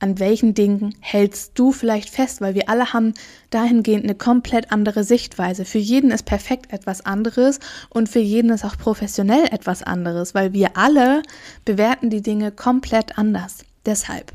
An 0.00 0.18
welchen 0.18 0.54
Dingen 0.54 0.94
hältst 1.00 1.58
du 1.58 1.72
vielleicht 1.72 2.08
fest? 2.08 2.40
Weil 2.40 2.54
wir 2.54 2.68
alle 2.68 2.92
haben 2.92 3.14
dahingehend 3.50 4.04
eine 4.04 4.14
komplett 4.14 4.72
andere 4.72 5.04
Sichtweise. 5.04 5.64
Für 5.64 5.78
jeden 5.78 6.10
ist 6.10 6.24
perfekt 6.24 6.72
etwas 6.72 7.04
anderes 7.04 7.58
und 7.90 8.08
für 8.08 8.20
jeden 8.20 8.50
ist 8.50 8.64
auch 8.64 8.78
professionell 8.78 9.44
etwas 9.50 9.82
anderes, 9.82 10.34
weil 10.34 10.52
wir 10.52 10.76
alle 10.76 11.22
bewerten 11.64 12.10
die 12.10 12.22
Dinge 12.22 12.52
komplett 12.52 13.18
anders. 13.18 13.58
Deshalb, 13.84 14.32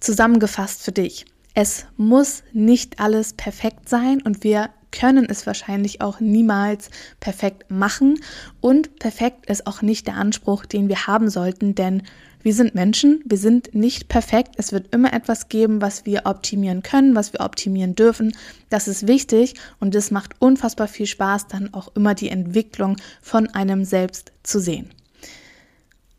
zusammengefasst 0.00 0.82
für 0.82 0.92
dich, 0.92 1.26
es 1.54 1.84
muss 1.96 2.42
nicht 2.52 3.00
alles 3.00 3.34
perfekt 3.34 3.88
sein 3.88 4.22
und 4.22 4.44
wir 4.44 4.70
können 4.92 5.26
es 5.28 5.46
wahrscheinlich 5.46 6.00
auch 6.00 6.20
niemals 6.20 6.90
perfekt 7.18 7.70
machen. 7.70 8.20
Und 8.60 8.98
perfekt 8.98 9.46
ist 9.46 9.66
auch 9.66 9.82
nicht 9.82 10.06
der 10.06 10.16
Anspruch, 10.16 10.66
den 10.66 10.88
wir 10.88 11.06
haben 11.06 11.30
sollten, 11.30 11.74
denn 11.74 12.02
wir 12.42 12.54
sind 12.54 12.74
Menschen, 12.74 13.22
wir 13.24 13.38
sind 13.38 13.74
nicht 13.74 14.08
perfekt. 14.08 14.54
Es 14.56 14.72
wird 14.72 14.92
immer 14.92 15.12
etwas 15.12 15.48
geben, 15.48 15.80
was 15.80 16.06
wir 16.06 16.26
optimieren 16.26 16.82
können, 16.82 17.14
was 17.14 17.32
wir 17.32 17.40
optimieren 17.40 17.94
dürfen. 17.94 18.36
Das 18.68 18.88
ist 18.88 19.06
wichtig 19.06 19.54
und 19.78 19.94
es 19.94 20.10
macht 20.10 20.34
unfassbar 20.40 20.88
viel 20.88 21.06
Spaß, 21.06 21.46
dann 21.46 21.72
auch 21.72 21.94
immer 21.94 22.14
die 22.14 22.28
Entwicklung 22.28 22.96
von 23.20 23.48
einem 23.48 23.84
selbst 23.84 24.32
zu 24.42 24.60
sehen. 24.60 24.90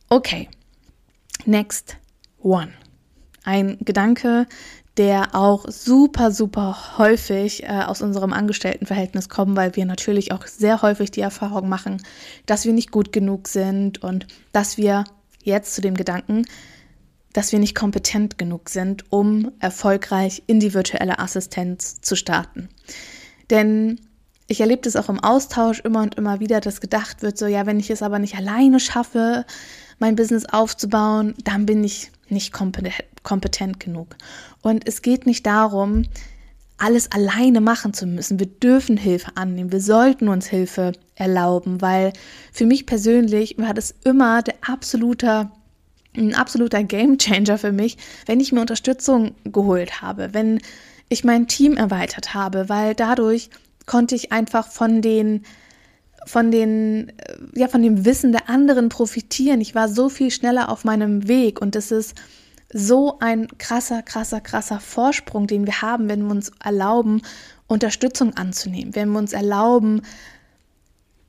Okay, 0.09 0.47
next 1.45 1.97
one. 2.39 2.71
Ein 3.43 3.77
Gedanke, 3.81 4.47
der 4.97 5.33
auch 5.33 5.65
super, 5.69 6.31
super 6.31 6.97
häufig 6.97 7.63
äh, 7.63 7.83
aus 7.85 8.01
unserem 8.01 8.31
Angestelltenverhältnis 8.31 9.27
kommt, 9.27 9.55
weil 9.55 9.75
wir 9.75 9.85
natürlich 9.85 10.31
auch 10.31 10.45
sehr 10.45 10.81
häufig 10.81 11.09
die 11.09 11.21
Erfahrung 11.21 11.67
machen, 11.67 12.03
dass 12.45 12.65
wir 12.65 12.73
nicht 12.73 12.91
gut 12.91 13.11
genug 13.11 13.47
sind 13.47 14.03
und 14.03 14.27
dass 14.51 14.77
wir 14.77 15.05
jetzt 15.43 15.73
zu 15.73 15.81
dem 15.81 15.95
Gedanken, 15.95 16.45
dass 17.33 17.51
wir 17.51 17.59
nicht 17.59 17.75
kompetent 17.75 18.37
genug 18.37 18.69
sind, 18.69 19.11
um 19.11 19.51
erfolgreich 19.59 20.43
in 20.45 20.59
die 20.59 20.75
virtuelle 20.75 21.17
Assistenz 21.17 21.99
zu 22.01 22.15
starten. 22.15 22.69
Denn 23.49 23.99
ich 24.47 24.61
erlebe 24.61 24.83
das 24.83 24.95
auch 24.95 25.09
im 25.09 25.19
Austausch 25.19 25.79
immer 25.79 26.03
und 26.03 26.15
immer 26.15 26.39
wieder, 26.39 26.61
dass 26.61 26.81
gedacht 26.81 27.23
wird, 27.23 27.37
so 27.37 27.47
ja, 27.47 27.65
wenn 27.65 27.79
ich 27.79 27.89
es 27.89 28.03
aber 28.03 28.19
nicht 28.19 28.35
alleine 28.35 28.79
schaffe, 28.79 29.45
mein 29.97 30.15
Business 30.15 30.45
aufzubauen, 30.45 31.33
dann 31.43 31.65
bin 31.65 31.83
ich 31.83 32.11
nicht 32.29 32.53
kompetent, 32.53 33.05
kompetent 33.23 33.79
genug. 33.79 34.15
Und 34.61 34.87
es 34.87 35.01
geht 35.01 35.25
nicht 35.25 35.45
darum, 35.45 36.03
alles 36.77 37.11
alleine 37.11 37.61
machen 37.61 37.93
zu 37.93 38.05
müssen. 38.05 38.39
Wir 38.39 38.47
dürfen 38.47 38.97
Hilfe 38.97 39.31
annehmen. 39.35 39.71
Wir 39.71 39.81
sollten 39.81 40.27
uns 40.27 40.47
Hilfe 40.47 40.93
erlauben, 41.15 41.81
weil 41.81 42.13
für 42.51 42.65
mich 42.65 42.85
persönlich 42.85 43.57
war 43.57 43.73
das 43.73 43.95
immer 44.03 44.41
der 44.41 44.55
absolute 44.61 45.49
ein 46.15 46.35
absoluter 46.35 46.83
Gamechanger 46.83 47.57
für 47.57 47.71
mich, 47.71 47.97
wenn 48.27 48.39
ich 48.39 48.51
mir 48.51 48.61
Unterstützung 48.61 49.33
geholt 49.45 50.01
habe, 50.01 50.29
wenn 50.33 50.61
ich 51.09 51.23
mein 51.23 51.47
Team 51.47 51.75
erweitert 51.75 52.33
habe, 52.33 52.69
weil 52.69 52.93
dadurch 52.93 53.49
konnte 53.85 54.15
ich 54.15 54.31
einfach 54.31 54.67
von 54.67 55.01
den 55.01 55.43
von 56.25 56.51
den 56.51 57.11
ja 57.53 57.67
von 57.67 57.81
dem 57.81 58.05
Wissen 58.05 58.31
der 58.31 58.49
anderen 58.49 58.89
profitieren. 58.89 59.59
Ich 59.59 59.75
war 59.75 59.89
so 59.89 60.07
viel 60.07 60.31
schneller 60.31 60.69
auf 60.69 60.85
meinem 60.85 61.27
Weg 61.27 61.61
und 61.61 61.75
es 61.75 61.91
ist 61.91 62.15
so 62.73 63.19
ein 63.19 63.47
krasser, 63.57 64.01
krasser, 64.01 64.41
krasser 64.41 64.79
Vorsprung, 64.79 65.47
den 65.47 65.65
wir 65.65 65.81
haben, 65.81 66.09
wenn 66.09 66.23
wir 66.23 66.31
uns 66.31 66.51
erlauben, 66.63 67.21
Unterstützung 67.67 68.35
anzunehmen, 68.35 68.95
wenn 68.95 69.09
wir 69.11 69.19
uns 69.19 69.33
erlauben, 69.33 70.01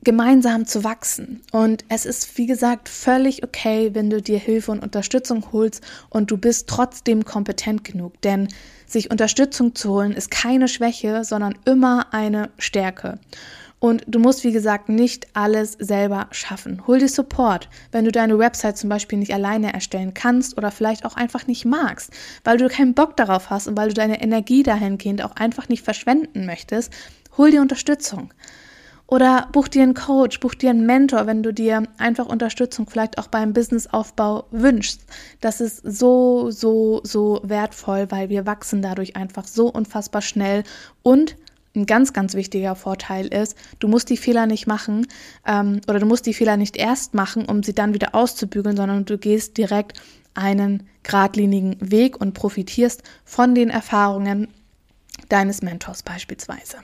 gemeinsam 0.05 0.67
zu 0.67 0.85
wachsen. 0.85 1.43
Und 1.51 1.85
es 1.89 2.07
ist, 2.07 2.37
wie 2.37 2.47
gesagt, 2.47 2.89
völlig 2.89 3.43
okay, 3.43 3.91
wenn 3.95 4.11
du 4.11 4.21
dir 4.21 4.39
Hilfe 4.39 4.71
und 4.71 4.83
Unterstützung 4.83 5.53
holst 5.53 5.83
und 6.11 6.31
du 6.31 6.37
bist 6.37 6.69
trotzdem 6.69 7.25
kompetent 7.25 7.85
genug. 7.85 8.21
Denn 8.23 8.49
sich 8.87 9.11
Unterstützung 9.11 9.75
zu 9.75 9.91
holen 9.91 10.13
ist 10.13 10.31
keine 10.31 10.69
Schwäche, 10.69 11.25
sondern 11.25 11.59
immer 11.65 12.13
eine 12.13 12.51
Stärke. 12.59 13.19
Und 13.85 14.03
du 14.07 14.19
musst, 14.19 14.45
wie 14.45 14.53
gesagt, 14.53 14.89
nicht 14.89 15.27
alles 15.35 15.73
selber 15.73 16.29
schaffen. 16.31 16.87
Hol 16.87 17.01
dir 17.01 17.09
Support, 17.11 17.69
wenn 17.93 18.07
du 18.07 18.13
deine 18.13 18.39
Website 18.39 18.79
zum 18.79 18.89
Beispiel 18.89 19.19
nicht 19.19 19.35
alleine 19.35 19.75
erstellen 19.75 20.15
kannst 20.15 20.57
oder 20.57 20.71
vielleicht 20.71 21.05
auch 21.05 21.17
einfach 21.17 21.47
nicht 21.47 21.67
magst, 21.67 22.11
weil 22.45 22.57
du 22.57 22.67
keinen 22.69 22.95
Bock 22.95 23.15
darauf 23.19 23.51
hast 23.51 23.69
und 23.69 23.77
weil 23.77 23.89
du 23.89 23.95
deine 23.95 24.23
Energie 24.23 24.63
dahingehend 24.63 25.23
auch 25.23 25.37
einfach 25.37 25.69
nicht 25.69 25.85
verschwenden 25.85 26.47
möchtest. 26.47 26.95
Hol 27.37 27.51
dir 27.51 27.61
Unterstützung. 27.61 28.33
Oder 29.07 29.51
buch 29.53 29.69
dir 29.69 29.83
einen 29.83 29.93
Coach, 29.93 30.41
buch 30.41 30.55
dir 30.55 30.71
einen 30.71 30.87
Mentor, 30.87 31.27
wenn 31.27 31.43
du 31.43 31.53
dir 31.53 31.83
einfach 31.99 32.25
Unterstützung 32.25 32.87
vielleicht 32.89 33.19
auch 33.19 33.27
beim 33.27 33.53
Businessaufbau 33.53 34.47
wünschst. 34.51 35.03
Das 35.43 35.61
ist 35.61 35.83
so, 35.85 36.51
so, 36.51 37.03
so 37.05 37.43
wertvoll, 37.43 38.07
weil 38.09 38.31
wir 38.31 38.47
wachsen 38.47 38.81
dadurch 38.81 39.15
einfach 39.15 39.47
so 39.47 39.69
unfassbar 39.69 40.23
schnell 40.23 40.63
und 41.03 41.37
ein 41.75 41.87
ganz, 41.87 42.13
ganz 42.13 42.35
wichtiger 42.35 42.77
Vorteil 42.77 43.27
ist, 43.27 43.57
du 43.79 43.89
musst 43.89 44.09
die 44.11 44.17
Fehler 44.17 44.47
nicht 44.47 44.67
machen 44.67 45.07
ähm, 45.47 45.81
oder 45.89 45.99
du 45.99 46.07
musst 46.07 46.27
die 46.27 46.35
Fehler 46.35 46.57
nicht 46.57 46.77
erst 46.77 47.15
machen, 47.15 47.47
um 47.47 47.63
sie 47.63 47.75
dann 47.75 47.95
wieder 47.95 48.15
auszubügeln, 48.15 48.77
sondern 48.77 49.05
du 49.05 49.19
gehst 49.19 49.57
direkt 49.59 50.01
einen 50.35 50.89
geradlinigen 51.03 51.77
Weg 51.81 52.21
und 52.21 52.35
profitierst 52.35 53.03
von 53.25 53.55
den 53.55 53.71
Erfahrungen 53.71 54.49
deines 55.29 55.63
Mentors 55.63 56.03
beispielsweise. 56.03 56.79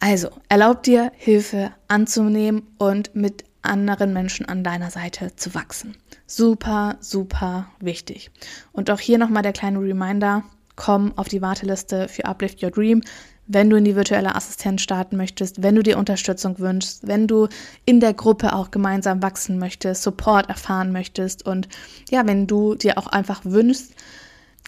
Also, 0.00 0.30
erlaub 0.48 0.82
dir, 0.82 1.12
Hilfe 1.16 1.72
anzunehmen 1.88 2.62
und 2.78 3.14
mit 3.14 3.44
anderen 3.62 4.12
Menschen 4.12 4.46
an 4.46 4.64
deiner 4.64 4.90
Seite 4.90 5.36
zu 5.36 5.54
wachsen. 5.54 5.96
Super, 6.26 6.96
super 7.00 7.68
wichtig. 7.78 8.30
Und 8.72 8.90
auch 8.90 8.98
hier 8.98 9.18
nochmal 9.18 9.42
der 9.42 9.52
kleine 9.52 9.78
Reminder, 9.80 10.42
komm 10.74 11.16
auf 11.16 11.28
die 11.28 11.42
Warteliste 11.42 12.08
für 12.08 12.24
Uplift 12.24 12.62
Your 12.62 12.70
Dream 12.70 13.02
wenn 13.46 13.68
du 13.68 13.76
in 13.76 13.84
die 13.84 13.96
virtuelle 13.96 14.34
Assistenz 14.34 14.82
starten 14.82 15.16
möchtest, 15.16 15.62
wenn 15.62 15.74
du 15.74 15.82
dir 15.82 15.98
Unterstützung 15.98 16.58
wünschst, 16.58 17.06
wenn 17.06 17.26
du 17.26 17.48
in 17.84 18.00
der 18.00 18.14
Gruppe 18.14 18.54
auch 18.54 18.70
gemeinsam 18.70 19.22
wachsen 19.22 19.58
möchtest, 19.58 20.02
Support 20.02 20.48
erfahren 20.48 20.92
möchtest 20.92 21.44
und 21.44 21.68
ja, 22.10 22.26
wenn 22.26 22.46
du 22.46 22.74
dir 22.74 22.98
auch 22.98 23.08
einfach 23.08 23.40
wünschst, 23.44 23.94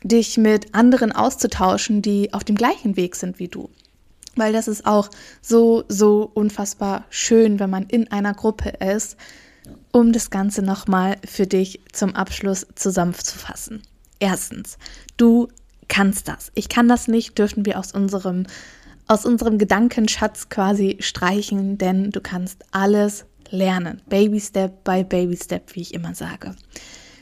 dich 0.03 0.37
mit 0.37 0.75
anderen 0.75 1.13
auszutauschen, 1.13 2.03
die 2.03 2.35
auf 2.35 2.45
dem 2.45 2.57
gleichen 2.57 2.97
Weg 2.97 3.17
sind 3.17 3.39
wie 3.39 3.49
du. 3.49 3.71
Weil 4.37 4.53
das 4.53 4.69
ist 4.69 4.85
auch 4.85 5.09
so, 5.41 5.85
so 5.89 6.31
unfassbar 6.35 7.05
schön, 7.09 7.61
wenn 7.61 7.71
man 7.71 7.85
in 7.85 8.11
einer 8.11 8.35
Gruppe 8.35 8.71
ist, 8.71 9.17
um 9.93 10.13
das 10.13 10.31
Ganze 10.31 10.63
nochmal 10.63 11.17
für 11.25 11.47
dich 11.47 11.81
zum 11.93 12.15
Abschluss 12.17 12.67
zusammenzufassen. 12.75 13.83
Erstens, 14.19 14.77
du 15.17 15.49
kannst 15.89 16.29
das. 16.29 16.51
Ich 16.55 16.69
kann 16.69 16.89
das 16.89 17.09
nicht, 17.09 17.39
dürfen 17.39 17.67
wir 17.67 17.79
aus 17.79 17.93
unserem, 17.93 18.47
aus 19.07 19.25
unserem 19.25 19.59
Gedankenschatz 19.59 20.49
quasi 20.49 20.97
streichen, 21.01 21.79
denn 21.79 22.11
du 22.11 22.21
kannst 22.21 22.65
alles 22.73 23.27
lernen. 23.51 24.03
Baby 24.09 24.41
Step 24.41 24.85
by 24.85 25.05
Baby 25.05 25.37
Step, 25.37 25.75
wie 25.75 25.83
ich 25.83 25.95
immer 25.95 26.15
sage. 26.15 26.55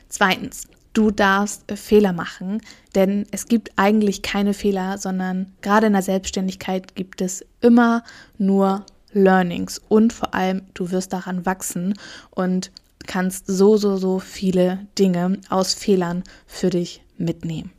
Zweitens, 0.09 0.69
du 0.93 1.11
darfst 1.11 1.65
Fehler 1.75 2.13
machen, 2.13 2.61
denn 2.95 3.27
es 3.31 3.47
gibt 3.47 3.73
eigentlich 3.77 4.23
keine 4.23 4.55
Fehler, 4.55 4.99
sondern 4.99 5.53
gerade 5.63 5.87
in 5.87 5.95
der 5.95 6.03
Selbstständigkeit 6.03 6.95
gibt 6.95 7.21
es 7.21 7.45
immer 7.61 8.05
nur 8.39 8.85
Learnings 9.13 9.81
und 9.89 10.13
vor 10.13 10.35
allem 10.35 10.63
du 10.75 10.91
wirst 10.91 11.13
daran 11.13 11.45
wachsen 11.47 11.95
und 12.31 12.71
kannst 13.07 13.47
so, 13.47 13.77
so, 13.77 13.97
so 13.97 14.19
viele 14.19 14.87
Dinge 14.99 15.39
aus 15.49 15.75
Fehlern 15.75 16.23
für 16.47 16.71
dich 16.71 17.03
mitnehmen. 17.19 17.73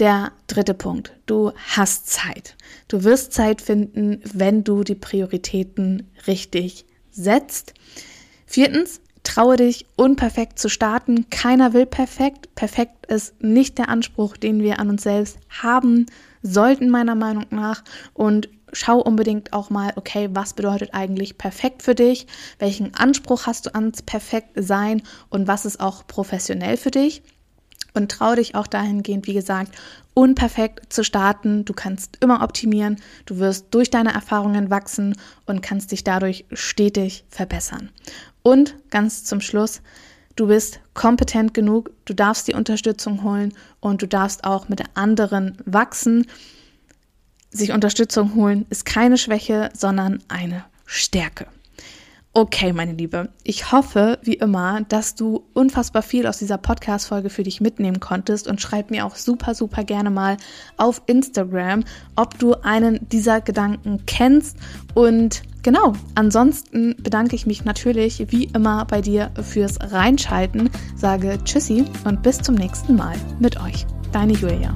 Der 0.00 0.32
dritte 0.48 0.74
Punkt. 0.74 1.12
Du 1.26 1.52
hast 1.76 2.08
Zeit. 2.08 2.56
Du 2.88 3.04
wirst 3.04 3.32
Zeit 3.32 3.62
finden, 3.62 4.20
wenn 4.32 4.64
du 4.64 4.82
die 4.82 4.96
Prioritäten 4.96 6.10
richtig 6.26 6.84
setzt. 7.12 7.74
Viertens, 8.44 9.00
traue 9.22 9.56
dich, 9.56 9.86
unperfekt 9.96 10.58
zu 10.58 10.68
starten. 10.68 11.30
Keiner 11.30 11.74
will 11.74 11.86
perfekt. 11.86 12.52
Perfekt 12.56 13.06
ist 13.06 13.40
nicht 13.40 13.78
der 13.78 13.88
Anspruch, 13.88 14.36
den 14.36 14.62
wir 14.62 14.80
an 14.80 14.90
uns 14.90 15.04
selbst 15.04 15.38
haben 15.48 16.06
sollten, 16.42 16.90
meiner 16.90 17.14
Meinung 17.14 17.46
nach. 17.50 17.84
Und 18.14 18.48
schau 18.72 18.98
unbedingt 18.98 19.52
auch 19.52 19.70
mal, 19.70 19.92
okay, 19.94 20.28
was 20.32 20.54
bedeutet 20.54 20.92
eigentlich 20.92 21.38
perfekt 21.38 21.84
für 21.84 21.94
dich? 21.94 22.26
Welchen 22.58 22.94
Anspruch 22.94 23.46
hast 23.46 23.66
du 23.66 23.74
ans 23.74 24.02
Perfektsein 24.02 25.02
und 25.30 25.46
was 25.46 25.64
ist 25.64 25.78
auch 25.78 26.04
professionell 26.06 26.76
für 26.76 26.90
dich? 26.90 27.22
Und 27.94 28.10
trau 28.10 28.34
dich 28.34 28.54
auch 28.54 28.66
dahingehend, 28.66 29.26
wie 29.26 29.34
gesagt, 29.34 29.72
unperfekt 30.12 30.92
zu 30.92 31.02
starten. 31.04 31.64
Du 31.64 31.72
kannst 31.72 32.18
immer 32.20 32.42
optimieren, 32.42 33.00
du 33.26 33.38
wirst 33.38 33.66
durch 33.70 33.90
deine 33.90 34.12
Erfahrungen 34.12 34.70
wachsen 34.70 35.16
und 35.46 35.62
kannst 35.62 35.92
dich 35.92 36.04
dadurch 36.04 36.44
stetig 36.52 37.24
verbessern. 37.28 37.90
Und 38.42 38.74
ganz 38.90 39.24
zum 39.24 39.40
Schluss, 39.40 39.80
du 40.36 40.48
bist 40.48 40.80
kompetent 40.92 41.54
genug, 41.54 41.90
du 42.04 42.14
darfst 42.14 42.46
die 42.48 42.54
Unterstützung 42.54 43.22
holen 43.22 43.54
und 43.80 44.02
du 44.02 44.08
darfst 44.08 44.44
auch 44.44 44.68
mit 44.68 44.82
anderen 44.94 45.56
wachsen. 45.64 46.26
Sich 47.50 47.72
Unterstützung 47.72 48.34
holen 48.34 48.66
ist 48.70 48.84
keine 48.84 49.16
Schwäche, 49.16 49.70
sondern 49.74 50.22
eine 50.28 50.64
Stärke. 50.84 51.46
Okay, 52.36 52.72
meine 52.72 52.94
Liebe, 52.94 53.28
ich 53.44 53.70
hoffe, 53.70 54.18
wie 54.24 54.34
immer, 54.34 54.80
dass 54.88 55.14
du 55.14 55.44
unfassbar 55.52 56.02
viel 56.02 56.26
aus 56.26 56.38
dieser 56.38 56.58
Podcast-Folge 56.58 57.30
für 57.30 57.44
dich 57.44 57.60
mitnehmen 57.60 58.00
konntest 58.00 58.48
und 58.48 58.60
schreib 58.60 58.90
mir 58.90 59.06
auch 59.06 59.14
super, 59.14 59.54
super 59.54 59.84
gerne 59.84 60.10
mal 60.10 60.36
auf 60.76 61.00
Instagram, 61.06 61.84
ob 62.16 62.36
du 62.40 62.54
einen 62.54 63.08
dieser 63.08 63.40
Gedanken 63.40 64.04
kennst. 64.06 64.56
Und 64.94 65.42
genau, 65.62 65.92
ansonsten 66.16 66.96
bedanke 67.00 67.36
ich 67.36 67.46
mich 67.46 67.64
natürlich 67.64 68.24
wie 68.32 68.46
immer 68.46 68.84
bei 68.84 69.00
dir 69.00 69.30
fürs 69.40 69.78
Reinschalten, 69.92 70.70
sage 70.96 71.38
Tschüssi 71.44 71.84
und 72.04 72.24
bis 72.24 72.38
zum 72.38 72.56
nächsten 72.56 72.96
Mal 72.96 73.14
mit 73.38 73.60
euch. 73.60 73.86
Deine 74.10 74.32
Julia. 74.32 74.74